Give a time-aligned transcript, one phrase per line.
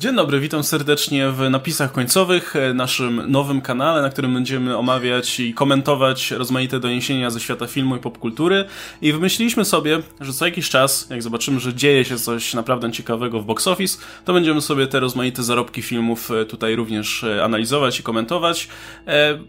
[0.00, 5.40] Dzień dobry, witam serdecznie w napisach końcowych, e, naszym nowym kanale, na którym będziemy omawiać
[5.40, 8.64] i komentować rozmaite doniesienia ze świata filmu i popkultury.
[9.02, 13.40] I wymyśliliśmy sobie, że co jakiś czas, jak zobaczymy, że dzieje się coś naprawdę ciekawego
[13.40, 18.00] w box office, to będziemy sobie te rozmaite zarobki filmów e, tutaj również e, analizować
[18.00, 18.68] i komentować.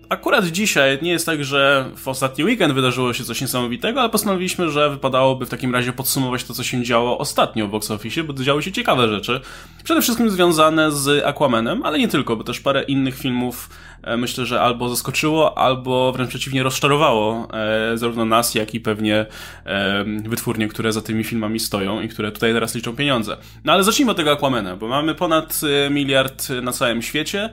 [0.09, 4.71] Akurat dzisiaj nie jest tak, że w ostatni weekend wydarzyło się coś niesamowitego, ale postanowiliśmy,
[4.71, 8.33] że wypadałoby w takim razie podsumować to, co się działo ostatnio w box office, bo
[8.33, 9.41] działy się ciekawe rzeczy.
[9.83, 13.69] Przede wszystkim związane z Aquamanem, ale nie tylko, bo też parę innych filmów
[14.03, 19.25] e, myślę, że albo zaskoczyło, albo wręcz przeciwnie rozczarowało e, zarówno nas, jak i pewnie
[19.65, 23.37] e, wytwórnie, które za tymi filmami stoją i które tutaj teraz liczą pieniądze.
[23.63, 27.49] No ale zacznijmy od tego Aquamana, bo mamy ponad miliard na całym świecie,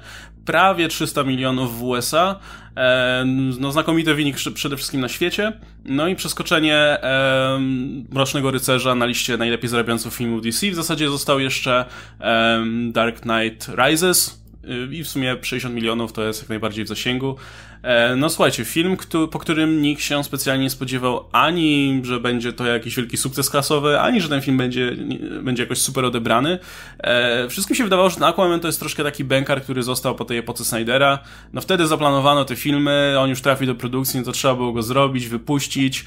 [0.48, 2.38] prawie 300 milionów w USA,
[3.59, 5.52] no znakomity wynik przede wszystkim na świecie,
[5.84, 7.59] no i przeskoczenie e,
[8.11, 10.70] Mrocznego Rycerza na liście najlepiej zarabiających filmów DC.
[10.70, 11.84] W zasadzie został jeszcze
[12.20, 16.89] e, Dark Knight Rises, y, i w sumie 60 milionów to jest jak najbardziej w
[16.89, 17.37] zasięgu.
[17.83, 18.97] E, no słuchajcie, film,
[19.31, 24.01] po którym nikt się specjalnie nie spodziewał ani, że będzie to jakiś wielki sukces klasowy,
[24.01, 24.93] ani, że ten film będzie,
[25.43, 26.59] będzie jakoś super odebrany.
[26.99, 30.39] E, wszystkim się wydawało, że Aquaman to jest troszkę taki bękar, który został po tej
[30.39, 31.19] epoce Snydera.
[31.53, 34.83] No wtedy zaplanowano te filmy, on już trafił do produkcji, no to trzeba było go
[34.83, 36.05] zrobić, wypuścić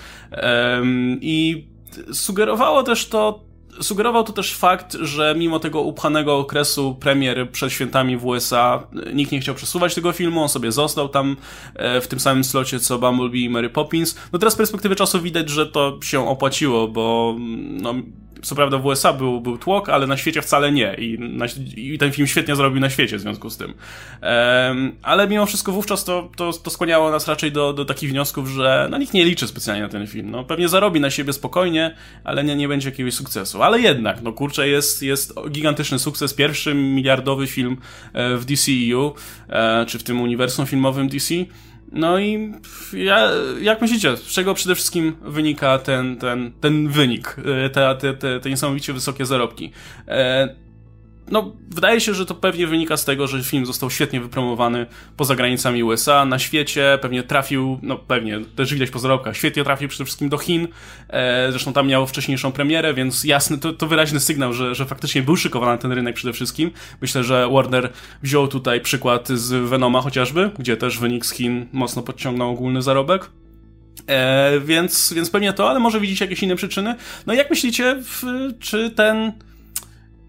[1.21, 1.67] i
[2.13, 3.50] sugerowało też to
[3.81, 8.83] Sugerował to też fakt, że mimo tego upchanego okresu premier przed świętami w USA,
[9.13, 11.37] nikt nie chciał przesuwać tego filmu, on sobie został tam
[11.75, 14.15] e, w tym samym slocie co Bumblebee i Mary Poppins.
[14.33, 17.35] No teraz z perspektywy czasu widać, że to się opłaciło, bo
[17.69, 17.93] no,
[18.41, 20.93] co prawda w USA był, był tłok, ale na świecie wcale nie.
[20.93, 23.73] I, na, I, ten film świetnie zrobił na świecie w związku z tym.
[24.21, 28.47] Um, ale mimo wszystko wówczas to, to, to skłaniało nas raczej do, do takich wniosków,
[28.47, 30.31] że no, nikt nie liczy specjalnie na ten film.
[30.31, 33.63] No, pewnie zarobi na siebie spokojnie, ale nie, nie będzie jakiegoś sukcesu.
[33.63, 36.33] Ale jednak, no kurczę, jest, jest gigantyczny sukces.
[36.33, 37.77] Pierwszy miliardowy film
[38.13, 39.13] e, w DCEU,
[39.49, 41.35] e, czy w tym uniwersum filmowym DC.
[41.91, 42.51] No i
[42.93, 43.29] ja,
[43.61, 47.35] jak myślicie, z czego przede wszystkim wynika ten, ten, ten wynik,
[47.65, 49.71] e, te, te, te, te niesamowicie wysokie zarobki?
[50.07, 50.55] E,
[51.31, 54.85] no, wydaje się, że to pewnie wynika z tego, że film został świetnie wypromowany
[55.17, 59.89] poza granicami USA, na świecie, pewnie trafił, no pewnie, też widać po zarobkach, świetnie trafił
[59.89, 60.67] przede wszystkim do Chin,
[61.09, 65.21] e, zresztą tam miał wcześniejszą premierę, więc jasny, to, to wyraźny sygnał, że, że faktycznie
[65.21, 66.71] był szykowany ten rynek przede wszystkim.
[67.01, 67.89] Myślę, że Warner
[68.23, 73.29] wziął tutaj przykład z Venoma chociażby, gdzie też wynik z Chin mocno podciągnął ogólny zarobek.
[74.07, 76.95] E, więc, więc pewnie to, ale może widzicie jakieś inne przyczyny.
[77.27, 78.23] No jak myślicie, w,
[78.59, 79.31] czy ten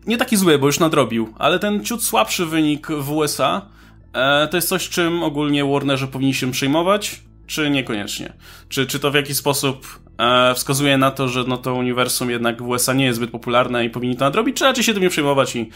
[0.06, 3.62] nie taki zły, bo już nadrobił, ale ten ciut słabszy wynik w USA
[4.12, 8.32] e, to jest coś, czym ogólnie Warnerzy powinni się przejmować, czy niekoniecznie?
[8.68, 12.62] Czy, czy to w jakiś sposób e, wskazuje na to, że no to uniwersum jednak
[12.62, 15.10] w USA nie jest zbyt popularne i powinni to nadrobić, czy raczej się tym nie
[15.10, 15.70] przejmować i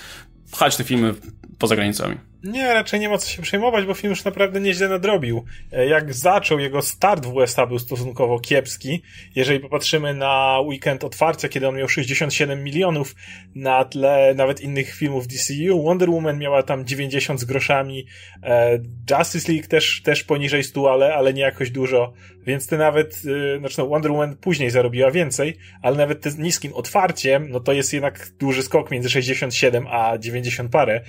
[0.53, 1.15] pchać te filmy
[1.59, 2.17] poza granicami?
[2.47, 5.45] Nie, raczej nie ma co się przejmować, bo film już naprawdę nieźle nadrobił.
[5.73, 9.03] E, jak zaczął, jego start w USA był stosunkowo kiepski.
[9.35, 13.15] Jeżeli popatrzymy na weekend otwarcia, kiedy on miał 67 milionów
[13.55, 18.07] na tle nawet innych filmów DCU, Wonder Woman miała tam 90 z groszami,
[18.43, 18.79] e,
[19.11, 22.13] Justice League też, też poniżej 100, ale, ale nie jakoś dużo,
[22.47, 23.23] więc ty nawet,
[23.55, 27.73] e, znaczy no Wonder Woman później zarobiła więcej, ale nawet z niskim otwarciem, no to
[27.73, 30.36] jest jednak duży skok między 67 a 90
[30.73, 31.01] parę,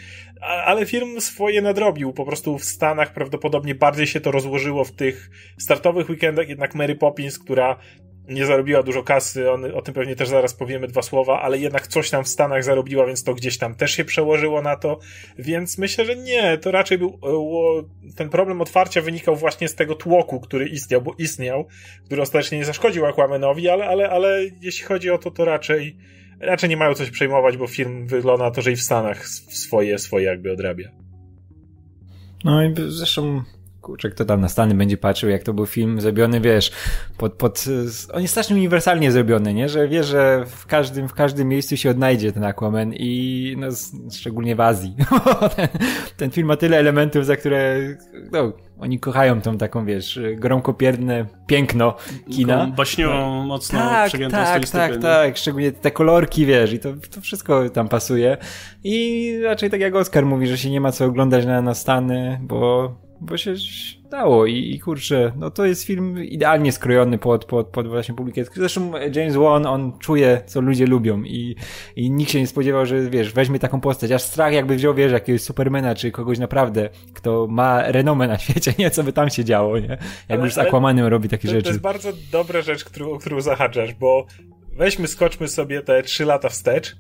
[0.41, 2.13] ale film swoje nadrobił.
[2.13, 5.29] Po prostu w Stanach prawdopodobnie bardziej się to rozłożyło w tych
[5.59, 7.79] startowych weekendach, jednak Mary Poppins, która
[8.27, 11.87] nie zarobiła dużo kasy, on, o tym pewnie też zaraz powiemy dwa słowa, ale jednak
[11.87, 14.99] coś tam w Stanach zarobiła, więc to gdzieś tam też się przełożyło na to,
[15.39, 17.19] więc myślę, że nie, to raczej był,
[18.09, 21.67] e, ten problem otwarcia wynikał właśnie z tego tłoku, który istniał, bo istniał,
[22.05, 25.97] który ostatecznie nie zaszkodził Aquamanowi, ale, ale, ale jeśli chodzi o to, to raczej
[26.39, 29.99] raczej nie mają coś przejmować, bo film wygląda na to, że i w Stanach swoje,
[29.99, 30.91] swoje jakby odrabia.
[32.43, 33.43] No i zresztą
[33.87, 36.71] kurczę, kto tam na Stany będzie patrzył, jak to był film zrobiony, wiesz,
[37.17, 37.65] pod, pod,
[38.13, 41.89] on jest strasznie uniwersalnie zrobiony, nie, że wiesz, że w każdym, w każdym miejscu się
[41.89, 43.67] odnajdzie ten Aquaman i no,
[44.11, 44.95] szczególnie w Azji.
[45.55, 45.67] ten,
[46.17, 47.77] ten film ma tyle elementów, za które,
[48.31, 51.95] no, oni kochają tą taką, wiesz, gromkopierne piękno
[52.31, 52.67] kina.
[52.67, 57.69] Baśniową, mocno tak, przegiętą tak, tak, tak, szczególnie te kolorki, wiesz, i to, to wszystko
[57.69, 58.37] tam pasuje.
[58.83, 62.39] I raczej tak jak Oskar mówi, że się nie ma co oglądać na, na Stany,
[62.41, 63.53] bo bo się
[64.09, 68.43] dało i, i kurczę, no to jest film idealnie skrojony pod, pod, pod właśnie publikę.
[68.55, 71.55] Zresztą James Wan, on czuje, co ludzie lubią i,
[71.95, 75.11] i nikt się nie spodziewał, że wiesz, weźmie taką postać, aż strach jakby wziął, wiesz,
[75.11, 79.45] jakiegoś Supermana, czy kogoś naprawdę, kto ma renomę na świecie, nie, co by tam się
[79.45, 79.97] działo, nie?
[80.29, 81.63] Jak już z Aquamanem robi takie to, rzeczy.
[81.63, 84.25] To jest bardzo dobra rzecz, którą, którą zahaczasz, bo
[84.73, 86.97] weźmy, skoczmy sobie te trzy lata wstecz,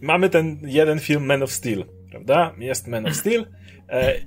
[0.00, 2.54] mamy ten jeden film Man of Steel, prawda?
[2.58, 3.46] Jest Man of Steel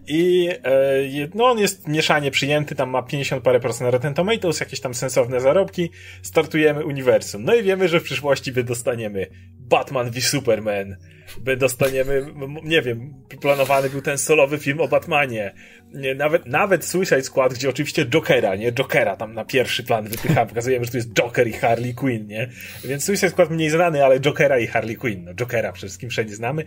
[0.08, 4.80] i e, no on jest mieszanie przyjęty, tam ma 50 parę procent Rotten Tomatoes, jakieś
[4.80, 5.90] tam sensowne zarobki,
[6.22, 7.44] startujemy uniwersum.
[7.44, 9.28] No i wiemy, że w przyszłości dostaniemy
[9.60, 10.98] Batman v Superman,
[11.40, 12.26] by dostaniemy,
[12.64, 15.54] nie wiem, planowany był ten solowy film o Batmanie.
[15.94, 18.72] Nie, nawet, nawet Suicide Squad, gdzie oczywiście Jokera, nie?
[18.72, 22.50] Jokera tam na pierwszy plan wypychamy, pokazujemy, że tu jest Joker i Harley Quinn, nie?
[22.86, 26.36] Więc Suicide Skład mniej znany, ale Jokera i Harley Quinn, no Jokera przede wszystkim wszędzie
[26.36, 26.64] znamy.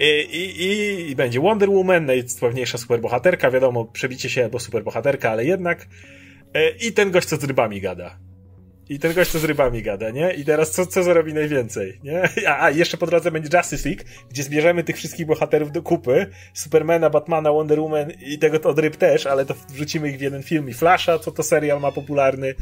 [0.00, 0.06] I,
[0.40, 5.86] i, i będzie Wonder Woman, najsławniejsza superbohaterka, wiadomo, przebicie się albo superbohaterka, ale jednak.
[6.54, 8.18] E, I ten gość, co z rybami gada.
[8.88, 10.32] I ten gość co z rybami gada, nie?
[10.32, 12.22] I teraz co, co zarobi najwięcej, nie?
[12.48, 16.26] A, a jeszcze po drodze będzie Justice League, gdzie zbierzemy tych wszystkich bohaterów do kupy.
[16.54, 20.42] Supermana, Batmana, Wonder Woman i tego od ryb też, ale to wrzucimy ich w jeden
[20.42, 20.68] film.
[20.68, 22.54] I Flasha, co to serial ma popularny.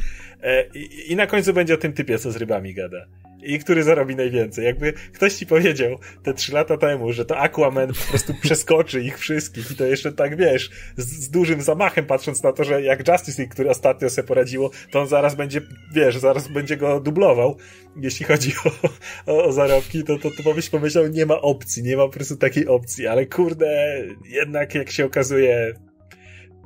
[0.42, 3.06] E, i, I na końcu będzie o tym typie, co z rybami gada
[3.42, 4.64] i który zarobi najwięcej.
[4.64, 9.18] Jakby ktoś ci powiedział te trzy lata temu, że to Aquaman po prostu przeskoczy ich
[9.18, 13.08] wszystkich i to jeszcze tak, wiesz, z, z, dużym zamachem patrząc na to, że jak
[13.08, 15.60] Justice League, który ostatnio sobie poradziło, to on zaraz będzie,
[15.94, 17.56] wiesz, zaraz będzie go dublował,
[17.96, 22.02] jeśli chodzi o, o, o zarobki, to, to, to pomyślał, nie ma opcji, nie ma
[22.02, 25.74] po prostu takiej opcji, ale kurde, jednak jak się okazuje,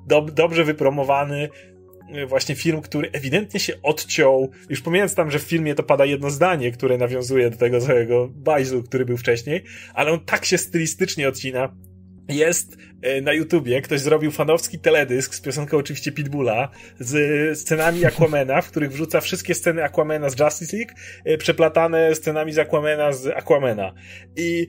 [0.06, 1.48] dob dobrze wypromowany,
[2.28, 6.30] właśnie film, który ewidentnie się odciął, już pomijając tam, że w filmie to pada jedno
[6.30, 9.64] zdanie, które nawiązuje do tego całego bajzu, który był wcześniej,
[9.94, 11.72] ale on tak się stylistycznie odcina,
[12.28, 16.68] jest e, na YouTubie, ktoś zrobił fanowski teledysk z piosenką oczywiście Pitbulla,
[16.98, 20.92] z scenami Aquamena, w których wrzuca wszystkie sceny Aquamena z Justice League,
[21.24, 23.92] e, przeplatane scenami z Aquamena z Aquamena.
[24.36, 24.66] I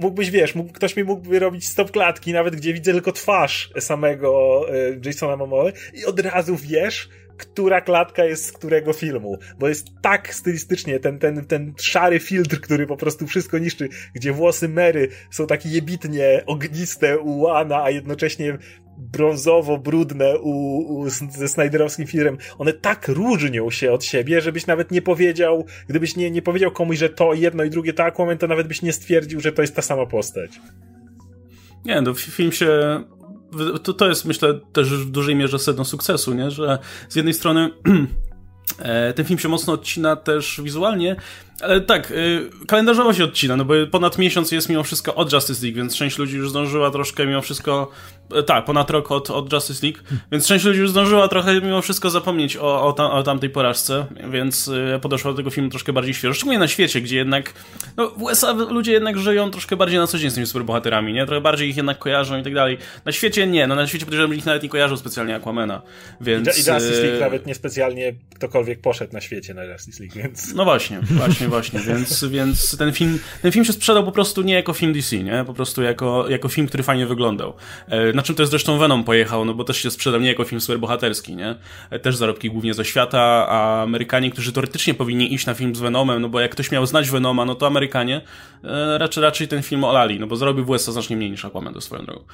[0.00, 4.60] mógłbyś, wiesz, mógł, ktoś mi mógłby robić stop klatki, nawet gdzie widzę tylko twarz samego
[4.68, 4.74] e,
[5.04, 10.34] Jasona Momoa i od razu wiesz, która klatka jest z którego filmu, bo jest tak
[10.34, 15.46] stylistycznie ten, ten, ten szary filtr, który po prostu wszystko niszczy, gdzie włosy Mary są
[15.46, 18.58] takie jebitnie ogniste u Łana, a jednocześnie
[18.98, 25.02] brązowo-brudne u, u, ze Snyderowskim filmem, one tak różnią się od siebie, żebyś nawet nie
[25.02, 28.68] powiedział, gdybyś nie, nie powiedział komuś, że to jedno i drugie to Aquaman, to nawet
[28.68, 30.60] byś nie stwierdził, że to jest ta sama postać.
[31.84, 32.68] Nie, no film się
[33.82, 36.50] to, to jest myślę też w dużej mierze sedno sukcesu, nie?
[36.50, 36.78] że
[37.08, 37.70] z jednej strony
[38.78, 41.16] e, ten film się mocno odcina też wizualnie,
[41.60, 45.66] ale tak, y, kalendarzowo się odcina, no bo ponad miesiąc jest mimo wszystko od Justice
[45.66, 47.90] League, więc część ludzi już zdążyła troszkę mimo wszystko,
[48.34, 49.98] e, tak, ponad rok od, od Justice League,
[50.32, 54.06] więc część ludzi już zdążyła trochę mimo wszystko zapomnieć o, o, tam, o tamtej porażce,
[54.30, 57.52] więc y, podeszła do tego filmu troszkę bardziej świeżo, szczególnie na świecie, gdzie jednak,
[57.96, 61.26] no w USA ludzie jednak żyją troszkę bardziej na co dzień z tymi superbohaterami, nie?
[61.26, 62.78] Trochę bardziej ich jednak kojarzą i tak dalej.
[63.04, 65.82] Na świecie nie, no na świecie podejrzewam, ich nawet nie kojarzą specjalnie Aquamana,
[66.20, 66.46] więc...
[66.48, 70.54] I, i Justice League y, nawet niespecjalnie ktokolwiek poszedł na świecie na Justice League, więc...
[70.54, 74.54] No właśnie, właśnie, właśnie, więc, więc ten film, ten film się sprzedał po prostu nie
[74.54, 75.44] jako film DC, nie?
[75.46, 77.54] Po prostu jako, jako film, który fajnie wyglądał.
[77.88, 80.60] E, na czym też zresztą Venom pojechał, no bo też się sprzedał nie jako film
[80.60, 81.54] superbohaterski, nie?
[81.90, 85.80] E, też zarobki głównie ze świata, a Amerykanie, którzy teoretycznie powinni iść na film z
[85.80, 88.20] Venomem, no bo jak ktoś miał znać Venoma, no to Amerykanie
[88.64, 91.74] e, raczej, raczej ten film olali, no bo zarobił w USA znacznie mniej niż Aquaman
[91.74, 92.24] do swoją drogą.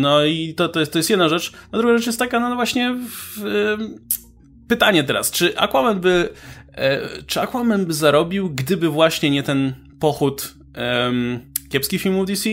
[0.00, 1.52] No i to, to, jest, to jest jedna rzecz.
[1.72, 3.42] A druga rzecz jest taka, no właśnie w,
[4.68, 6.28] pytanie teraz, czy Aquaman by
[7.26, 12.50] czy Aquaman by zarobił, gdyby właśnie nie ten pochód um, kiepskich filmów DC?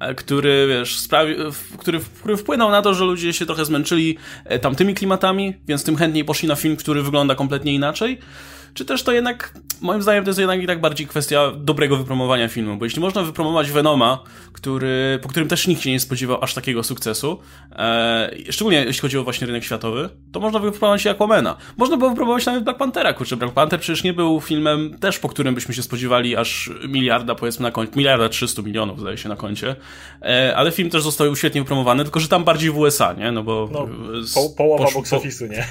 [0.00, 1.34] E, który, wiesz, sprawi,
[1.78, 5.96] który, który wpłynął na to, że ludzie się trochę zmęczyli e, tamtymi klimatami, więc tym
[5.96, 8.18] chętniej poszli na film, który wygląda kompletnie inaczej
[8.74, 12.48] czy też to jednak, moim zdaniem, to jest jednak i tak bardziej kwestia dobrego wypromowania
[12.48, 16.54] filmu, bo jeśli można wypromować Venoma, który, po którym też nikt się nie spodziewał aż
[16.54, 17.38] takiego sukcesu,
[17.72, 21.56] e, szczególnie jeśli chodzi o właśnie rynek światowy, to można wypromować Aquamana.
[21.76, 25.28] Można było wypromować nawet Black Panthera, kurczę, Black Panther przecież nie był filmem też, po
[25.28, 29.36] którym byśmy się spodziewali aż miliarda, powiedzmy, na koncie, miliarda 300 milionów, zdaje się, na
[29.36, 29.76] koncie,
[30.22, 33.42] e, ale film też został świetnie wypromowany, tylko że tam bardziej w USA, nie, no
[33.42, 33.68] bo...
[33.72, 33.88] No,
[34.34, 35.66] po, połowa box office'u, nie?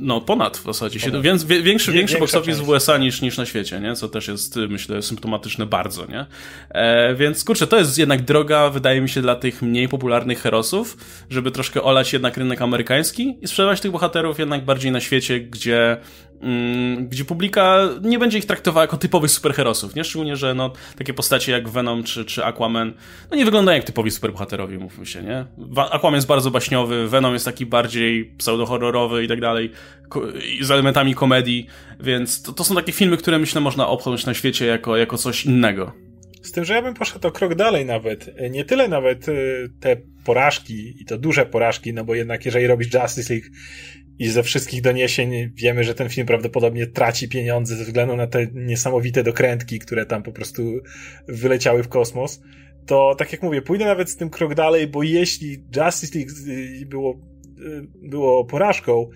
[0.00, 1.00] No, ponad w zasadzie.
[1.00, 1.22] Ponad.
[1.22, 3.96] Więc większy, większy box office w USA niż, niż na świecie, nie?
[3.96, 6.26] Co też jest, myślę, symptomatyczne bardzo, nie?
[6.68, 10.96] E, więc kurczę, to jest jednak droga, wydaje mi się, dla tych mniej popularnych herosów,
[11.30, 15.96] żeby troszkę olać jednak rynek amerykański i sprzedawać tych bohaterów jednak bardziej na świecie, gdzie
[17.00, 20.04] gdzie publika nie będzie ich traktowała jako typowych superherosów, nie?
[20.04, 22.92] Szczególnie, że no, takie postacie jak Venom czy, czy Aquaman,
[23.30, 25.46] no nie wyglądają jak typowi superbohaterowie, mówmy się, nie?
[25.90, 29.70] Aquaman jest bardzo baśniowy, Venom jest taki bardziej pseudo-horrorowy i tak dalej,
[30.60, 31.66] z elementami komedii,
[32.00, 35.44] więc to, to są takie filmy, które myślę można obchodzić na świecie jako, jako coś
[35.44, 35.92] innego.
[36.42, 38.30] Z tym, że ja bym poszedł o krok dalej nawet.
[38.50, 42.94] Nie tyle nawet y, te porażki i to duże porażki, no bo jednak jeżeli robisz
[42.94, 43.48] Justice League
[44.20, 48.46] i ze wszystkich doniesień wiemy, że ten film prawdopodobnie traci pieniądze ze względu na te
[48.52, 50.62] niesamowite dokrętki, które tam po prostu
[51.28, 52.42] wyleciały w kosmos.
[52.86, 56.32] to tak jak mówię, pójdę nawet z tym krok dalej, bo jeśli Justice League
[56.86, 57.20] było,
[58.02, 59.08] było porażką,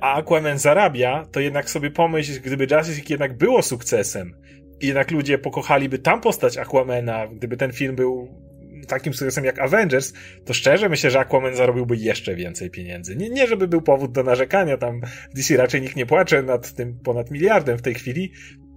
[0.00, 4.34] a Aquaman zarabia, to jednak sobie pomyśl, gdyby Justice League jednak było sukcesem,
[4.82, 8.45] jednak ludzie pokochaliby tam postać Aquamana, gdyby ten film był
[8.88, 10.12] takim sukcesem jak Avengers,
[10.44, 13.16] to szczerze myślę, że Aquaman zarobiłby jeszcze więcej pieniędzy.
[13.16, 15.00] Nie, nie żeby był powód do narzekania, tam
[15.34, 18.32] DC raczej nikt nie płacze nad tym ponad miliardem w tej chwili,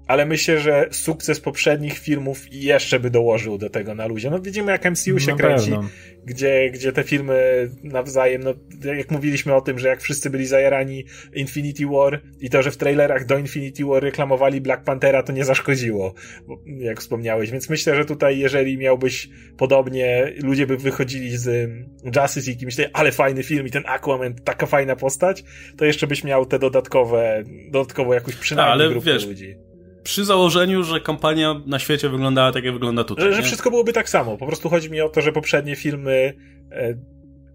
[0.10, 4.30] ale myślę, że sukces poprzednich filmów jeszcze by dołożył do tego na luzie.
[4.30, 5.72] No widzimy jak MCU się kręci,
[6.25, 8.54] gdzie, gdzie te filmy nawzajem, no
[8.96, 12.78] jak mówiliśmy o tym, że jak wszyscy byli zajarani Infinity War i to, że w
[12.78, 16.13] trailerach do Infinity War reklamowali Black Panthera, to nie zaszkodziło,
[16.66, 21.70] jak wspomniałeś, więc myślę, że tutaj jeżeli miałbyś podobnie, ludzie by wychodzili z
[22.06, 25.44] Justice League i myśleli, ale fajny film i ten Aquaman, taka fajna postać,
[25.78, 29.68] to jeszcze byś miał te dodatkowe, dodatkowo jakąś przynajmniej ale, grupę wiesz, ludzi
[30.03, 33.25] przy założeniu, że kampania na świecie wyglądała tak, jak wygląda tutaj.
[33.25, 34.38] Że, że wszystko byłoby tak samo.
[34.38, 36.34] Po prostu chodzi mi o to, że poprzednie filmy,
[36.72, 36.96] e,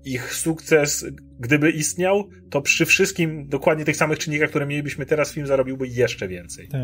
[0.05, 1.07] ich sukces,
[1.41, 6.29] gdyby istniał, to przy wszystkim dokładnie tych samych czynnikach, które mielibyśmy teraz, film zarobiłby jeszcze
[6.29, 6.69] więcej.
[6.69, 6.81] Tak.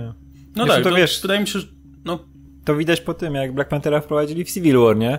[0.57, 1.67] No tak, to, to wiesz, wydaje mi się, że
[2.05, 2.29] no,
[2.64, 5.19] to widać po tym, jak Black Panthera wprowadzili w Civil War, nie?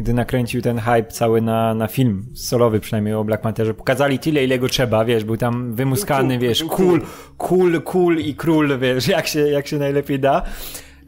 [0.00, 3.74] Gdy nakręcił ten hype cały na, na film, solowy przynajmniej o Black Pantherze.
[3.74, 7.00] Pokazali tyle, ile go trzeba, wiesz, był tam wymuskany, wiesz, cool,
[7.38, 10.42] cool, cool i król, wiesz, jak się, jak się najlepiej da.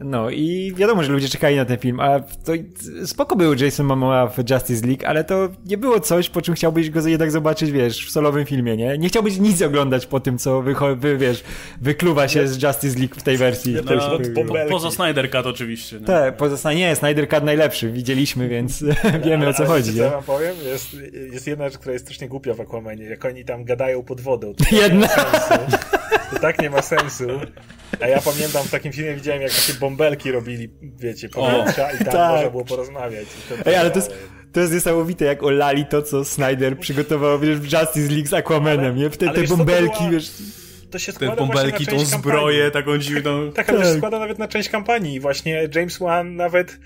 [0.03, 2.53] No i wiadomo, że ludzie czekali na ten film, a to
[3.05, 6.89] spoko był Jason Momoa w Justice League, ale to nie było coś, po czym chciałbyś
[6.89, 8.97] go jednak zobaczyć, wiesz, w solowym filmie, nie?
[8.97, 10.61] Nie chciałbyś nic oglądać po tym, co
[10.95, 11.43] wy, wiesz,
[11.81, 13.75] wykluwa się z Justice League w tej wersji.
[13.85, 15.99] No, po, po, poza Snyder Cut oczywiście.
[15.99, 16.05] Nie?
[16.05, 18.83] Tak, poza nie, Snyder Cut najlepszy, widzieliśmy, więc
[19.25, 19.97] wiemy o co chodzi.
[19.97, 20.55] Co wam powiem?
[20.65, 20.97] Jest,
[21.31, 24.53] jest jedna rzecz, która jest strasznie głupia w Aquamanie, jak oni tam gadają pod wodą.
[24.81, 25.07] Jedna.
[26.33, 27.27] To tak nie ma sensu.
[28.01, 32.13] A ja pamiętam w takim filmie widziałem, jak takie bąbelki robili, wiecie, powietrza i tam
[32.13, 32.31] tak.
[32.31, 33.27] można było porozmawiać.
[33.65, 34.13] Ej, ale to jest,
[34.51, 38.95] to jest niesamowite, jak olali to, co Snyder przygotował wiesz, w Justice League z Aquamanem,
[38.95, 39.09] nie?
[39.09, 40.11] Te, te bąbelki, była...
[40.11, 40.31] wiesz
[40.93, 43.45] to się składa Te bąbelki, tą zbroję, taką dziwną.
[43.45, 43.87] Tak, tak, ale tak.
[43.87, 45.19] się składa nawet na część kampanii.
[45.19, 46.79] Właśnie James Wan nawet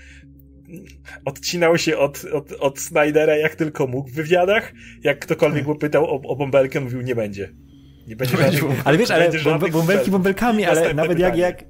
[1.24, 4.72] odcinał się od, od, od Snydera jak tylko mógł w wywiadach.
[5.02, 7.52] Jak ktokolwiek go pytał o, o bąbelkę, mówił nie będzie.
[8.08, 9.30] Nie będzie żadnych, Ale wiesz, ale
[9.72, 11.64] bąbelki bąbelkami, ale nawet jak, jak,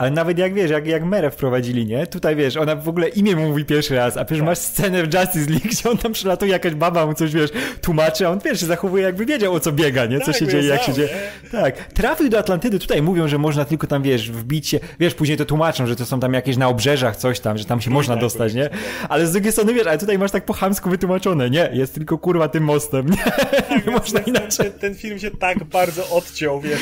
[0.00, 2.06] ale nawet jak wiesz, jak, jak Merę wprowadzili, nie?
[2.06, 4.46] Tutaj wiesz, ona w ogóle imię mu mówi pierwszy raz, a przecież tak.
[4.46, 8.26] masz scenę w Justice League, gdzie on tam przelatuje, jakaś baba mu coś, wiesz, tłumaczy,
[8.26, 10.20] a on wiesz, się zachowuje jakby wiedział o co biega, nie?
[10.20, 11.08] Co tak, się dzieje, jak się dzieje.
[11.52, 11.76] Tak.
[11.76, 15.44] Trafił do Atlantydy, tutaj mówią, że można tylko tam, wiesz, wbić się, wiesz, później to
[15.44, 18.20] tłumaczą, że to są tam jakieś na obrzeżach coś tam, że tam się można tak,
[18.20, 18.70] dostać, nie?
[19.08, 21.70] Ale z drugiej strony, wiesz, ale tutaj masz tak po chamsku wytłumaczone, nie?
[21.72, 23.16] Jest tylko kurwa tym mostem, nie?
[23.16, 24.70] Tak, nie można inaczej.
[24.70, 26.80] Ten, ten, film się tak bardzo odciął, wiesz,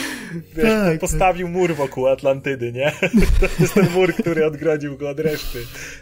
[0.56, 2.92] wiesz tak, postawił mur wokół Atlantydy, nie?
[3.41, 5.59] To jest ten mur, który odgrodził go od reszty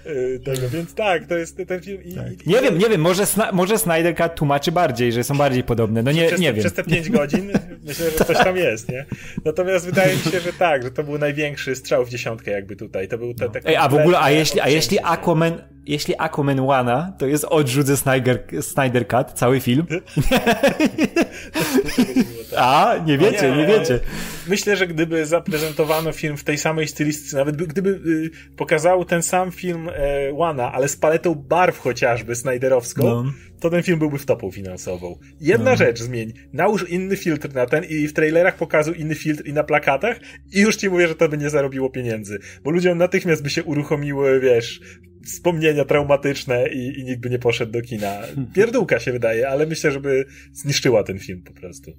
[0.07, 2.03] y, tego, więc tak, to jest ten film.
[2.05, 2.47] I, tak.
[2.47, 5.65] nie i wiem, nie wiem, może, Sna może Snyder Cut tłumaczy bardziej, że są bardziej
[5.65, 6.61] podobne, no nie, przez, nie wiem.
[6.61, 7.53] Przez te pięć godzin
[7.85, 9.07] myślę, że coś tam jest, nie?
[9.45, 13.09] Natomiast wydaje mi się, że tak, że to był największy strzał w dziesiątkę jakby tutaj,
[13.09, 16.67] to był te, te Ej, a w ogóle, a jeśli, a jeśli Aquaman, jeśli Aquaman
[16.67, 19.87] Wana to jest odrzut ze Snyder, Snyder Cut, cały film.
[22.57, 24.01] a, nie wiecie, nie, nie wiecie.
[24.49, 29.53] Myślę, że gdyby zaprezentowano film w tej samej stylistyce, nawet gdyby y, pokazał ten sam
[29.53, 33.33] film e, Wana, ale z paletą barw chociażby Snyderowską, no.
[33.61, 35.19] to ten film byłby w topu finansową.
[35.41, 35.77] Jedna no.
[35.77, 36.33] rzecz zmień.
[36.53, 40.21] Nałóż inny filtr na ten i w trailerach pokazuj inny filtr i na plakatach
[40.53, 42.39] i już ci mówię, że to by nie zarobiło pieniędzy.
[42.65, 44.81] Bo ludziom natychmiast by się uruchomiły, wiesz,
[45.27, 48.13] wspomnienia traumatyczne i, i nikt by nie poszedł do kina.
[48.55, 51.93] Pierdółka się wydaje, ale myślę, żeby zniszczyła ten film po prostu.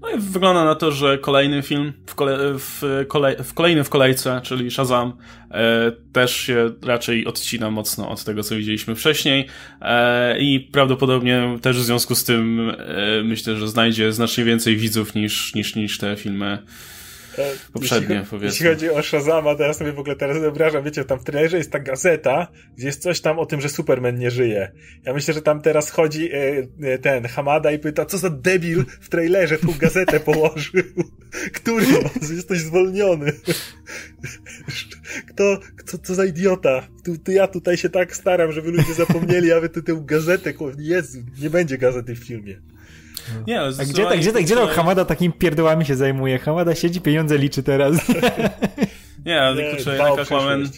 [0.00, 3.88] No i wygląda na to, że kolejny film w, kole w, kolej w kolejny w
[3.88, 5.12] kolejce, czyli Shazam,
[5.50, 9.46] e, też się raczej odcina mocno od tego, co widzieliśmy wcześniej
[9.80, 15.14] e, i prawdopodobnie też w związku z tym e, myślę, że znajdzie znacznie więcej widzów
[15.14, 16.58] niż, niż, niż te filmy
[17.72, 18.46] Poprzednie, jeśli, powiedzmy.
[18.46, 21.58] Jeśli chodzi o Shazama, to ja sobie w ogóle teraz wyobrażam, wiecie, tam w trailerze
[21.58, 24.72] jest ta gazeta, gdzie jest coś tam o tym, że Superman nie żyje.
[25.04, 28.84] Ja myślę, że tam teraz chodzi e, e ten Hamada i pyta, co za debil
[29.00, 30.82] w trailerze tą gazetę położył.
[31.54, 31.86] Który?
[32.36, 33.32] Jesteś zwolniony.
[35.28, 36.88] Kto, kto, co za idiota?
[37.04, 41.18] Tu, tu, ja tutaj się tak staram, żeby ludzie zapomnieli, a wy tę gazetę, Jezu,
[41.42, 42.60] nie będzie gazety w filmie.
[43.46, 46.38] Nie, A gdzie, ta, gdzie, ta, gdzie to Hamada takim pierdołami się zajmuje?
[46.38, 48.08] Hamada siedzi, pieniądze liczy teraz.
[49.26, 50.68] nie, ale kurczę, jednak Aquaman...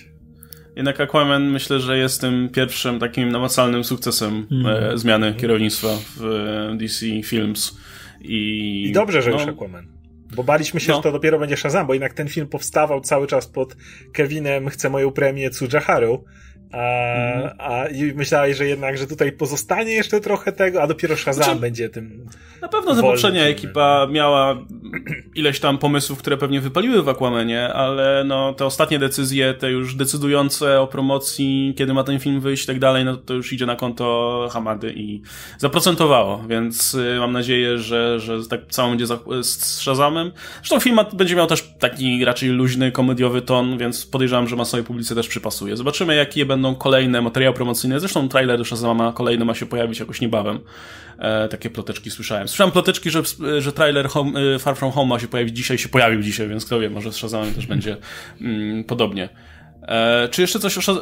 [0.76, 4.66] Jednak Aquaman myślę, że jest tym pierwszym takim namacalnym sukcesem mm.
[4.66, 7.76] e, zmiany kierownictwa w e, DC Films.
[8.20, 9.86] I, I dobrze, że no, już Aquaman.
[10.34, 10.96] Bo baliśmy się, no.
[10.96, 13.76] że to dopiero będzie Shazam, bo jednak ten film powstawał cały czas pod
[14.12, 16.24] Kevinem Chce moją premię Tsujaharu
[16.72, 17.54] A, mhm.
[17.58, 21.88] a myślałeś, że jednak, że tutaj pozostanie jeszcze trochę tego, a dopiero Shazam znaczy, będzie
[21.88, 22.26] tym.
[22.62, 24.56] Na pewno ta poprzednia ekipa miała
[25.34, 29.94] ileś tam pomysłów, które pewnie wypaliły w Aquamanie, ale no te ostatnie decyzje, te już
[29.94, 33.66] decydujące o promocji, kiedy ma ten film wyjść i tak dalej, no to już idzie
[33.66, 35.22] na konto Hamady i
[35.58, 39.06] zaprocentowało, więc y, mam nadzieję, że, że tak samo będzie
[39.42, 40.32] z Shazamem.
[40.56, 45.14] Zresztą film będzie miał też taki raczej luźny, komediowy ton, więc podejrzewam, że masowej publicy
[45.14, 45.76] też przypasuje.
[45.76, 48.00] Zobaczymy, jakie będą kolejne materiały promocyjne.
[48.00, 50.60] Zresztą trailer do Shazama kolejny ma się pojawić jakoś niebawem.
[51.18, 52.48] E, takie ploteczki słyszałem.
[52.48, 53.22] Słyszałem ploteczki, że,
[53.58, 56.66] że trailer home, e, Far From Home ma się pojawić dzisiaj, się pojawił dzisiaj, więc
[56.66, 57.96] kto wie, może z Shazamem też będzie
[58.40, 59.28] mm, podobnie.
[59.82, 60.92] E, czy jeszcze coś o,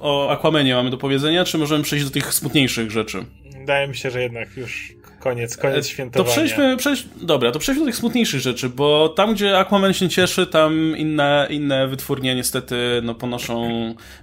[0.00, 3.24] o, o mamy do powiedzenia, czy możemy przejść do tych smutniejszych rzeczy?
[3.60, 6.30] Wydaje mi się, że jednak już Koniec, koniec e, świętowania.
[6.30, 10.08] To przejdźmy, przejdź, dobra, to przejdźmy do tych smutniejszych rzeczy, bo tam, gdzie Aquaman się
[10.08, 13.68] cieszy, tam inne, inne wytwórnie niestety no, ponoszą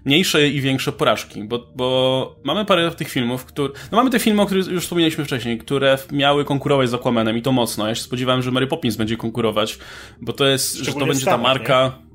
[0.05, 4.41] mniejsze i większe porażki, bo, bo mamy parę tych filmów, które, no mamy te filmy,
[4.41, 7.87] o których już wspomnieliśmy wcześniej, które miały konkurować z Aquamanem i to mocno.
[7.87, 9.77] Ja się spodziewałem, że Mary Poppins będzie konkurować,
[10.21, 11.91] bo to jest, że to będzie ta marka...
[12.01, 12.06] Nie?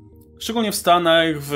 [0.43, 1.51] Szczególnie w Stanach, w,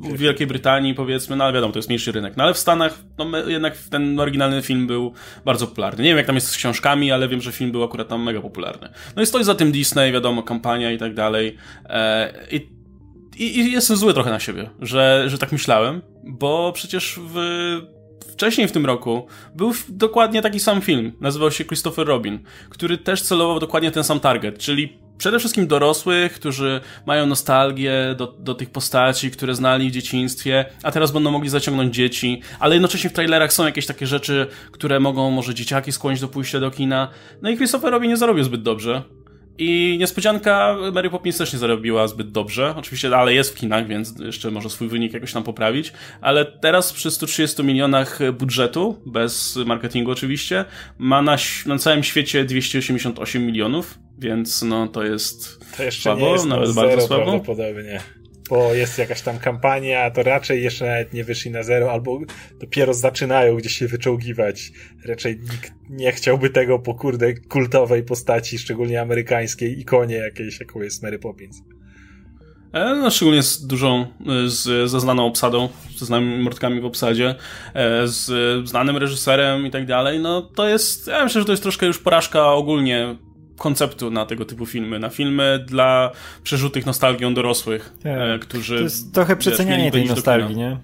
[0.00, 2.36] w, Wielkiej Brytanii powiedzmy, no ale wiadomo, to jest mniejszy rynek.
[2.36, 5.12] No ale w Stanach no, jednak ten oryginalny film był
[5.44, 6.02] bardzo popularny.
[6.04, 8.40] Nie wiem jak tam jest z książkami, ale wiem, że film był akurat tam mega
[8.40, 8.88] popularny.
[9.16, 11.56] No i stoi za tym Disney, wiadomo, kampania i tak dalej.
[11.84, 12.68] E, i,
[13.36, 17.36] i, I jestem zły trochę na siebie, że, że tak myślałem, bo przecież w
[18.32, 21.12] wcześniej w tym roku był dokładnie taki sam film.
[21.20, 22.38] Nazywał się Christopher Robin,
[22.70, 28.26] który też celował dokładnie ten sam target, czyli przede wszystkim dorosłych, którzy mają nostalgię do,
[28.26, 33.10] do tych postaci, które znali w dzieciństwie, a teraz będą mogli zaciągnąć dzieci, ale jednocześnie
[33.10, 37.08] w trailerach są jakieś takie rzeczy, które mogą może dzieciaki skłonić do pójścia do kina.
[37.42, 39.02] No i Christopher Robin nie zarobił zbyt dobrze.
[39.58, 42.74] I niespodzianka, Mary Poppins też nie zarobiła zbyt dobrze.
[42.76, 45.92] Oczywiście, ale jest w kinach, więc jeszcze może swój wynik jakoś tam poprawić.
[46.20, 50.64] Ale teraz przy 130 milionach budżetu, bez marketingu oczywiście,
[50.98, 51.36] ma na,
[51.66, 57.24] na całym świecie 288 milionów, więc no to jest to słabo, jest nawet bardzo słabo.
[57.24, 58.00] Prawdopodobnie
[58.48, 62.20] bo jest jakaś tam kampania, to raczej jeszcze nawet nie wyszli na zero, albo
[62.60, 64.72] dopiero zaczynają gdzieś się wyczołgiwać.
[65.04, 71.02] Raczej nikt nie chciałby tego po kurde kultowej postaci, szczególnie amerykańskiej ikonie jakiejś, jaką jest
[71.02, 71.62] Mary Poppins.
[72.72, 77.34] E, no, szczególnie z dużą, e, z, ze znaną obsadą, ze znanymi mordkami w obsadzie,
[77.74, 81.62] e, z znanym reżyserem i tak dalej, no to jest, ja myślę, że to jest
[81.62, 83.16] troszkę już porażka ogólnie
[83.56, 86.10] konceptu na tego typu filmy, na filmy dla
[86.42, 88.12] przerzutych nostalgią dorosłych, tak.
[88.12, 88.76] e, którzy...
[88.76, 90.78] To jest trochę przecenianie tej nostalgii, nie?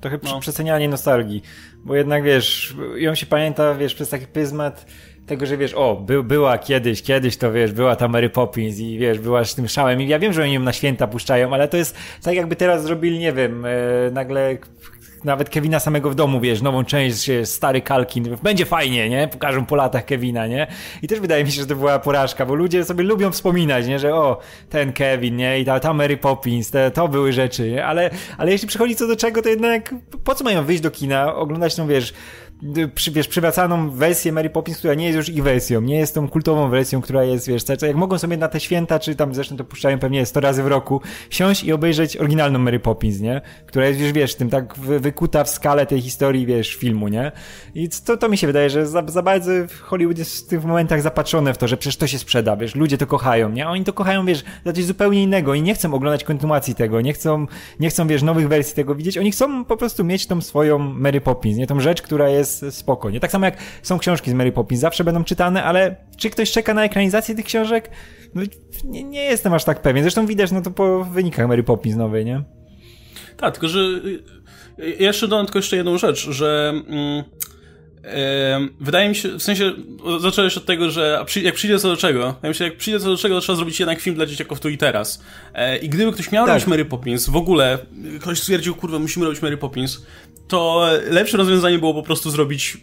[0.00, 0.40] Trochę no.
[0.40, 1.42] przecenianie nostalgii,
[1.84, 4.86] bo jednak wiesz, ją się pamięta, wiesz, przez taki pryzmat
[5.26, 8.98] tego, że wiesz, o, by, była kiedyś, kiedyś to wiesz, była ta Mary Poppins i
[8.98, 11.68] wiesz, była z tym szałem i ja wiem, że oni ją na święta puszczają, ale
[11.68, 13.70] to jest tak jakby teraz zrobili, nie wiem, e,
[14.12, 14.58] nagle
[15.24, 19.28] nawet Kevina samego w domu, wiesz, nową część, stary Kalkin, będzie fajnie, nie?
[19.28, 20.66] Pokażą po latach Kevina, nie?
[21.02, 23.98] I też wydaje mi się, że to była porażka, bo ludzie sobie lubią wspominać, nie?
[23.98, 24.38] Że o,
[24.70, 25.60] ten Kevin, nie?
[25.60, 27.86] I ta, ta Mary Poppins, te, to były rzeczy, nie?
[27.86, 31.34] Ale, ale jeśli przychodzi co do czego, to jednak po co mają wyjść do kina,
[31.34, 32.14] oglądać tą, wiesz,
[32.94, 36.28] przy, wiesz, przywracaną wersję Mary Poppins, która nie jest już ich wersją, nie jest tą
[36.28, 39.64] kultową wersją, która jest, wiesz, jak mogą sobie na te święta, czy tam zresztą to
[39.64, 43.40] puszczają pewnie 100 razy w roku, siąść i obejrzeć oryginalną Mary Poppins, nie?
[43.66, 47.32] Która jest już, wiesz, tym tak wykuta w skalę tej historii, wiesz, filmu, nie?
[47.74, 51.02] I to, to mi się wydaje, że za, za bardzo Hollywood jest w tych momentach
[51.02, 53.66] zapatrzone w to, że przecież to się sprzeda, wiesz, ludzie to kochają, nie?
[53.66, 57.00] A oni to kochają, wiesz, za coś zupełnie innego i nie chcą oglądać kontynuacji tego,
[57.00, 57.46] nie chcą,
[57.80, 61.20] nie chcą, wiesz, nowych wersji tego widzieć, oni chcą po prostu mieć tą swoją Mary
[61.20, 61.66] Poppins, nie?
[61.66, 62.86] Tą rzecz, która jest jest
[63.20, 66.74] tak samo jak są książki z Mary Poppins, zawsze będą czytane, ale czy ktoś czeka
[66.74, 67.90] na ekranizację tych książek?
[68.34, 68.42] No,
[68.84, 70.02] nie, nie jestem aż tak pewien.
[70.04, 72.42] Zresztą widać no to po wynikach Mary Poppins nowej, nie?
[73.36, 74.22] Tak, tylko że y,
[74.78, 77.24] y, jeszcze dodam tylko jeszcze jedną rzecz, że mm,
[78.80, 79.72] Wydaje mi się, w sensie,
[80.20, 83.16] zacząłeś od tego, że jak przyjdzie co do czego, ja myślę, jak przyjdzie co do
[83.16, 85.22] czego, to trzeba zrobić jednak film dla dzieciaków tu i teraz.
[85.54, 86.54] E, I gdyby ktoś miał tak.
[86.54, 87.78] robić Mary Poppins, w ogóle,
[88.20, 90.06] ktoś stwierdził, kurwa, musimy robić Mary Poppins,
[90.48, 92.76] to lepsze rozwiązanie było po prostu zrobić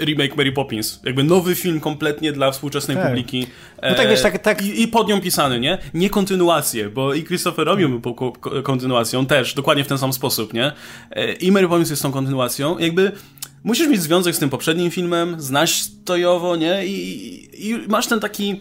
[0.00, 1.00] e, remake Mary Poppins.
[1.04, 3.06] Jakby nowy film kompletnie dla współczesnej tak.
[3.06, 3.46] publiki.
[3.82, 4.62] No tak, wiesz, tak, tak.
[4.62, 5.78] I, I, pod nią pisany, nie?
[5.94, 8.14] Nie kontynuację, bo i Christopher Robin był
[8.62, 10.72] kontynuacją też, dokładnie w ten sam sposób, nie?
[11.10, 12.78] E, I Mary Poppins jest tą kontynuacją.
[12.78, 13.12] Jakby
[13.64, 16.86] musisz mieć związek z tym poprzednim filmem, znać stojowo, nie?
[16.86, 18.60] I, i masz ten taki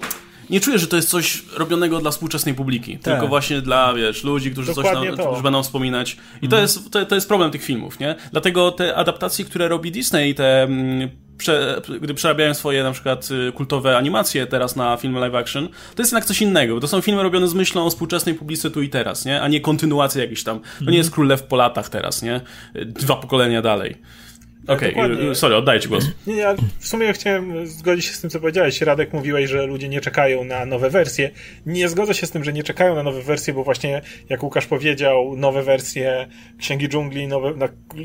[0.51, 3.03] nie czuję, że to jest coś robionego dla współczesnej publiki, tak.
[3.03, 6.13] tylko właśnie dla, wiesz, ludzi, którzy Dokładnie coś którzy będą wspominać.
[6.13, 6.49] I mhm.
[6.49, 8.15] to, jest, to, to jest problem tych filmów, nie?
[8.31, 13.51] Dlatego te adaptacje, które robi Disney, te mm, prze, gdy przerabiają swoje na przykład y,
[13.51, 17.23] kultowe animacje teraz na filmy live action, to jest jednak coś innego, to są filmy
[17.23, 19.41] robione z myślą o współczesnej publicy tu i teraz, nie?
[19.41, 20.59] A nie kontynuacja jakiś tam.
[20.85, 22.41] To nie jest Król Lew po latach teraz, nie?
[22.85, 23.95] Dwa pokolenia dalej.
[24.71, 26.05] Okej, okay, sorry, oddaję ci głos.
[26.27, 26.45] Nie, nie,
[26.79, 28.81] w sumie chciałem zgodzić się z tym, co powiedziałeś.
[28.81, 31.29] Radek, mówiłeś, że ludzie nie czekają na nowe wersje.
[31.65, 34.65] Nie zgodzę się z tym, że nie czekają na nowe wersje, bo właśnie, jak Łukasz
[34.65, 37.53] powiedział, nowe wersje Księgi Dżungli, nowe,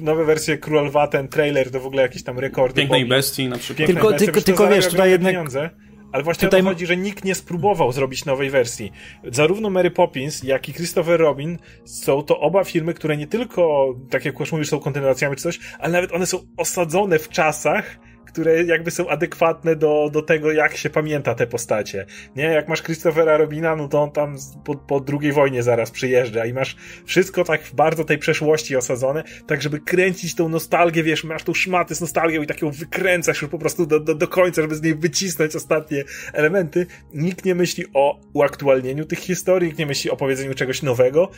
[0.03, 2.81] nowe wersje Król Lwa, ten trailer to w ogóle jakieś tam rekordy.
[2.81, 3.87] Pięknej bestii na przykład.
[3.87, 5.33] Tylko, bestii, tylko, tylko wiesz, tutaj jednak...
[5.33, 5.71] Pieniądze.
[6.17, 6.61] Ale właśnie Tutaj...
[6.61, 8.93] o to chodzi, że nikt nie spróbował zrobić nowej wersji.
[9.25, 14.25] Zarówno Mary Poppins, jak i Christopher Robin są to oba filmy, które nie tylko, tak
[14.25, 17.99] jak już mówisz, są kontynuacjami czy coś, ale nawet one są osadzone w czasach,
[18.37, 22.07] które jakby są adekwatne do, do tego, jak się pamięta te postacie.
[22.37, 26.47] Nie, jak masz Christophera Robina, no to on tam po, po drugiej wojnie zaraz przyjeżdża
[26.47, 31.25] i masz wszystko tak w bardzo tej przeszłości osadzone, tak żeby kręcić tą nostalgię, wiesz,
[31.25, 34.29] masz tą szmatę z nostalgią i tak ją wykręcasz już po prostu do, do, do
[34.29, 36.87] końca, żeby z niej wycisnąć ostatnie elementy.
[37.15, 41.31] Nikt nie myśli o uaktualnieniu tych historii, nikt nie myśli o powiedzeniu czegoś nowego.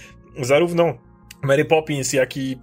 [0.42, 1.07] Zarówno
[1.42, 2.58] Mary Poppins, jak i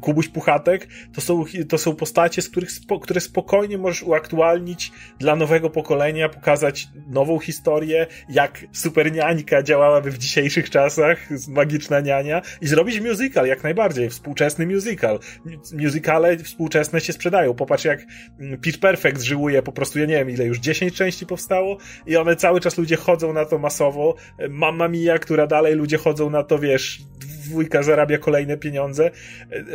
[0.00, 2.68] Kubuś Puchatek, to są, to są postacie, z których
[3.02, 10.70] które spokojnie możesz uaktualnić dla nowego pokolenia, pokazać nową historię, jak superniańka działałaby w dzisiejszych
[10.70, 15.18] czasach, magiczna niania i zrobić musical, jak najbardziej, współczesny musical.
[15.72, 17.54] Musicale współczesne się sprzedają.
[17.54, 18.06] Popatrz jak
[18.60, 22.36] Pitch Perfect żyłuje po prostu, ja nie wiem ile, już 10 części powstało i one
[22.36, 24.14] cały czas ludzie chodzą na to masowo.
[24.50, 27.00] Mamma Mia, która dalej ludzie chodzą na to, wiesz,
[27.48, 29.10] dwójka zarabia kolejne pieniądze.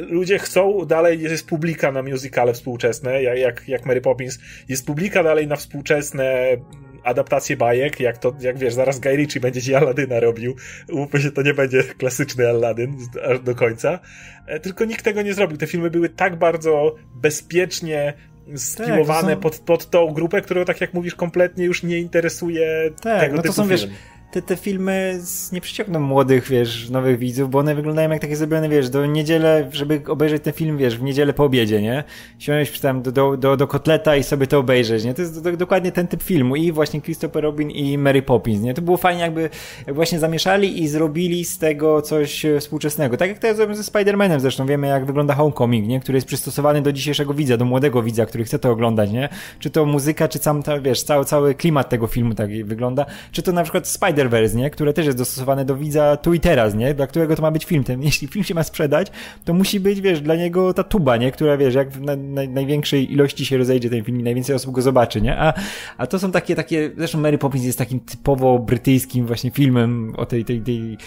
[0.10, 5.48] Ludzie chcą, dalej jest publika na musicale współczesne, jak, jak Mary Poppins, jest publika dalej
[5.48, 6.58] na współczesne
[7.04, 10.56] adaptacje bajek, jak to, jak wiesz, zaraz Guy Ritchie będzie ci Aladyna robił.
[10.90, 12.98] Umówmy się, to nie będzie klasyczny Aladdin
[13.32, 14.00] aż do końca.
[14.48, 15.58] E, tylko nikt tego nie zrobił.
[15.58, 18.14] Te filmy były tak bardzo bezpiecznie
[18.56, 19.42] stylowane tak, są...
[19.42, 23.42] pod, pod tą grupę, którą, tak jak mówisz, kompletnie już nie interesuje tak, tego no
[23.42, 23.72] to typu są, film.
[23.72, 23.90] Wiesz,
[24.34, 25.20] te, te filmy
[25.52, 29.70] nie przyciągną młodych, wiesz, nowych widzów, bo one wyglądają jak takie zrobione, wiesz, do niedzielę,
[29.72, 32.04] żeby obejrzeć ten film, wiesz, w niedzielę po obiedzie, nie?
[32.40, 35.14] Siąść tam do, do, do, do kotleta i sobie to obejrzeć, nie?
[35.14, 38.74] To jest do, dokładnie ten typ filmu i właśnie Christopher Robin i Mary Poppins, nie?
[38.74, 39.50] To było fajnie jakby,
[39.88, 43.18] jak właśnie zamieszali i zrobili z tego coś e, współczesnego.
[43.18, 46.00] Tak jak to zrobią ze Spider-Manem zresztą, wiemy jak wygląda Homecoming, nie?
[46.00, 49.30] Który jest przystosowany do dzisiejszego widza, do młodego widza, który chce to oglądać, nie?
[49.60, 53.42] Czy to muzyka, czy sam, ta, wiesz, cały, cały klimat tego filmu tak wygląda, czy
[53.42, 54.70] to na przykład Spider Spider-Verse, nie?
[54.70, 56.94] Które też jest dostosowane do widza tu i teraz, nie?
[56.94, 57.84] Dla którego to ma być film.
[57.84, 59.08] Ten, jeśli film się ma sprzedać,
[59.46, 61.32] to musi być, wiesz, dla niego ta tuba, nie?
[61.32, 64.82] Która, wiesz, jak w na, na, największej ilości się rozejdzie ten film, najwięcej osób go
[64.82, 65.38] zobaczy, nie?
[65.38, 65.54] A,
[65.98, 70.26] a to są takie, takie, zresztą Mary Poppins jest takim typowo brytyjskim właśnie filmem o
[70.26, 70.98] tej, tej, tej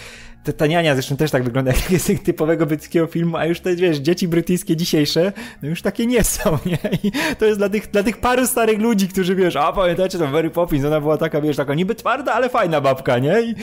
[0.53, 4.27] taniania zresztą też tak wygląda jak jest typowego brytyjskiego filmu, a już te, wiesz, dzieci
[4.27, 6.77] brytyjskie dzisiejsze, no już takie nie są, nie?
[7.03, 10.27] I to jest dla tych, dla tych paru starych ludzi, którzy, wiesz, a pamiętacie to
[10.27, 13.41] Mary Poppins, ona była taka, wiesz, taka niby twarda, ale fajna babka, nie?
[13.41, 13.55] I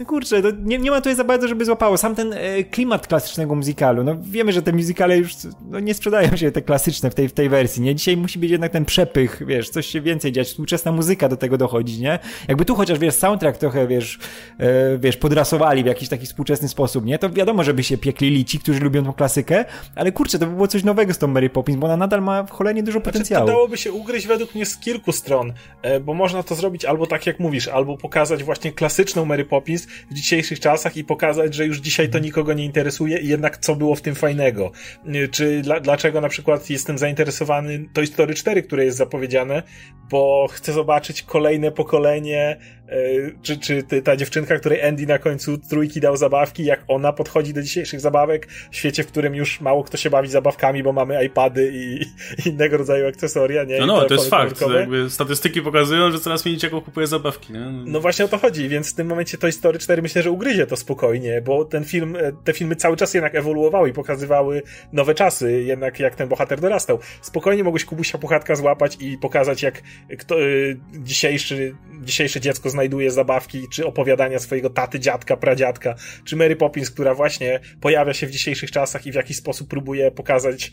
[0.00, 1.96] no kurczę, nie, nie ma tutaj za bardzo, żeby złapało.
[1.96, 5.32] Sam ten e, klimat klasycznego muzykalu, no wiemy, że te muzykale już
[5.70, 7.94] no, nie sprzedają się te klasyczne w tej, w tej wersji, nie?
[7.94, 11.58] Dzisiaj musi być jednak ten przepych, wiesz, coś się więcej dziać, współczesna muzyka do tego
[11.58, 12.18] dochodzi, nie?
[12.48, 14.18] Jakby tu chociaż, wiesz, soundtrack trochę, wiesz,
[14.58, 17.18] e, wiesz, podrasowali w jakiś taki współczesny sposób, nie?
[17.18, 19.64] To wiadomo, żeby się pieklili ci, którzy lubią tą klasykę,
[19.94, 22.42] ale kurczę, to by było coś nowego z tą Mary Poppins, bo ona nadal ma
[22.42, 23.46] w cholernie dużo znaczy, potencjału.
[23.46, 27.06] To dałoby się ugryźć według mnie z kilku stron, e, bo można to zrobić albo
[27.06, 31.66] tak jak mówisz, albo pokazać właśnie klasyczną Mary Poppins w dzisiejszych czasach i pokazać, że
[31.66, 34.72] już dzisiaj to nikogo nie interesuje i jednak co było w tym fajnego.
[35.06, 39.62] E, czy dla, dlaczego na przykład jestem zainteresowany Toy Story 4, które jest zapowiedziane,
[40.10, 42.56] bo chcę zobaczyć kolejne pokolenie
[42.90, 47.54] E, czy, czy ta dziewczynka, której Andy na końcu trójki dał zabawki, jak ona podchodzi
[47.54, 51.24] do dzisiejszych zabawek w świecie, w którym już mało kto się bawi zabawkami, bo mamy
[51.24, 52.02] iPady i,
[52.44, 53.78] i innego rodzaju akcesoria, nie?
[53.78, 54.60] No, no to jest fakt.
[54.74, 57.60] Jakby statystyki pokazują, że coraz mniej dzieciaków kupuje zabawki, nie?
[57.84, 60.66] No właśnie o to chodzi, więc w tym momencie Toy Story 4 myślę, że ugryzie
[60.66, 65.14] to spokojnie, bo ten film, e, te filmy cały czas jednak ewoluowały i pokazywały nowe
[65.14, 66.98] czasy, jednak jak ten bohater dorastał.
[67.20, 69.82] Spokojnie mogłeś Kubusia Puchatka złapać i pokazać, jak
[70.18, 76.36] kto, y, dzisiejszy, dzisiejsze dziecko zna znajduje zabawki, czy opowiadania swojego taty, dziadka, pradziadka, czy
[76.36, 80.70] Mary Poppins, która właśnie pojawia się w dzisiejszych czasach i w jakiś sposób próbuje pokazać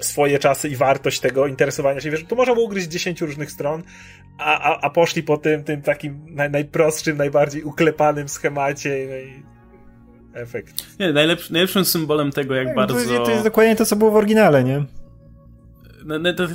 [0.00, 2.10] swoje czasy i wartość tego interesowania się.
[2.10, 3.82] Wiesz, to można było ugryźć z 10 różnych stron,
[4.38, 9.06] a, a, a poszli po tym, tym takim naj, najprostszym, najbardziej uklepanym schemacie.
[9.08, 9.42] No i
[10.34, 10.98] efekt.
[11.00, 12.94] Nie, najlepszy, najlepszym symbolem tego, jak no, bardzo.
[12.94, 14.84] To jest, to jest dokładnie to, co było w oryginale, nie?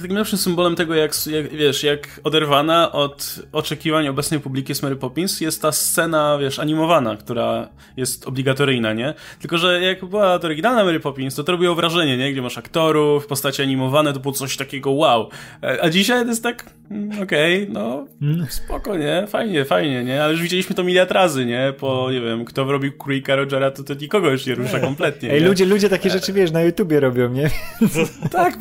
[0.01, 4.95] Takim lepszym symbolem tego, jak, jak, wiesz, jak oderwana od oczekiwań obecnej publiki jest Mary
[4.95, 9.13] Poppins, jest ta scena, wiesz, animowana, która jest obligatoryjna, nie?
[9.39, 12.31] Tylko, że jak była to oryginalna Mary Poppins, to to robiło wrażenie, nie?
[12.31, 15.29] Gdzie masz aktorów, postacie animowane, to było coś takiego wow.
[15.63, 18.47] E, a dzisiaj to jest tak, mm, okej, okay, no, mm.
[18.49, 19.27] spoko, nie?
[19.27, 20.23] Fajnie, fajnie, nie?
[20.23, 21.73] Ale już widzieliśmy to miliard razy, nie?
[21.79, 25.41] Po, nie wiem, kto robił Królika Rogera, to, to nikogo już nie rusza kompletnie, Ej,
[25.41, 27.49] ludzie, ludzie takie rzeczy, wiesz, na YouTubie robią, nie?
[28.31, 28.57] tak,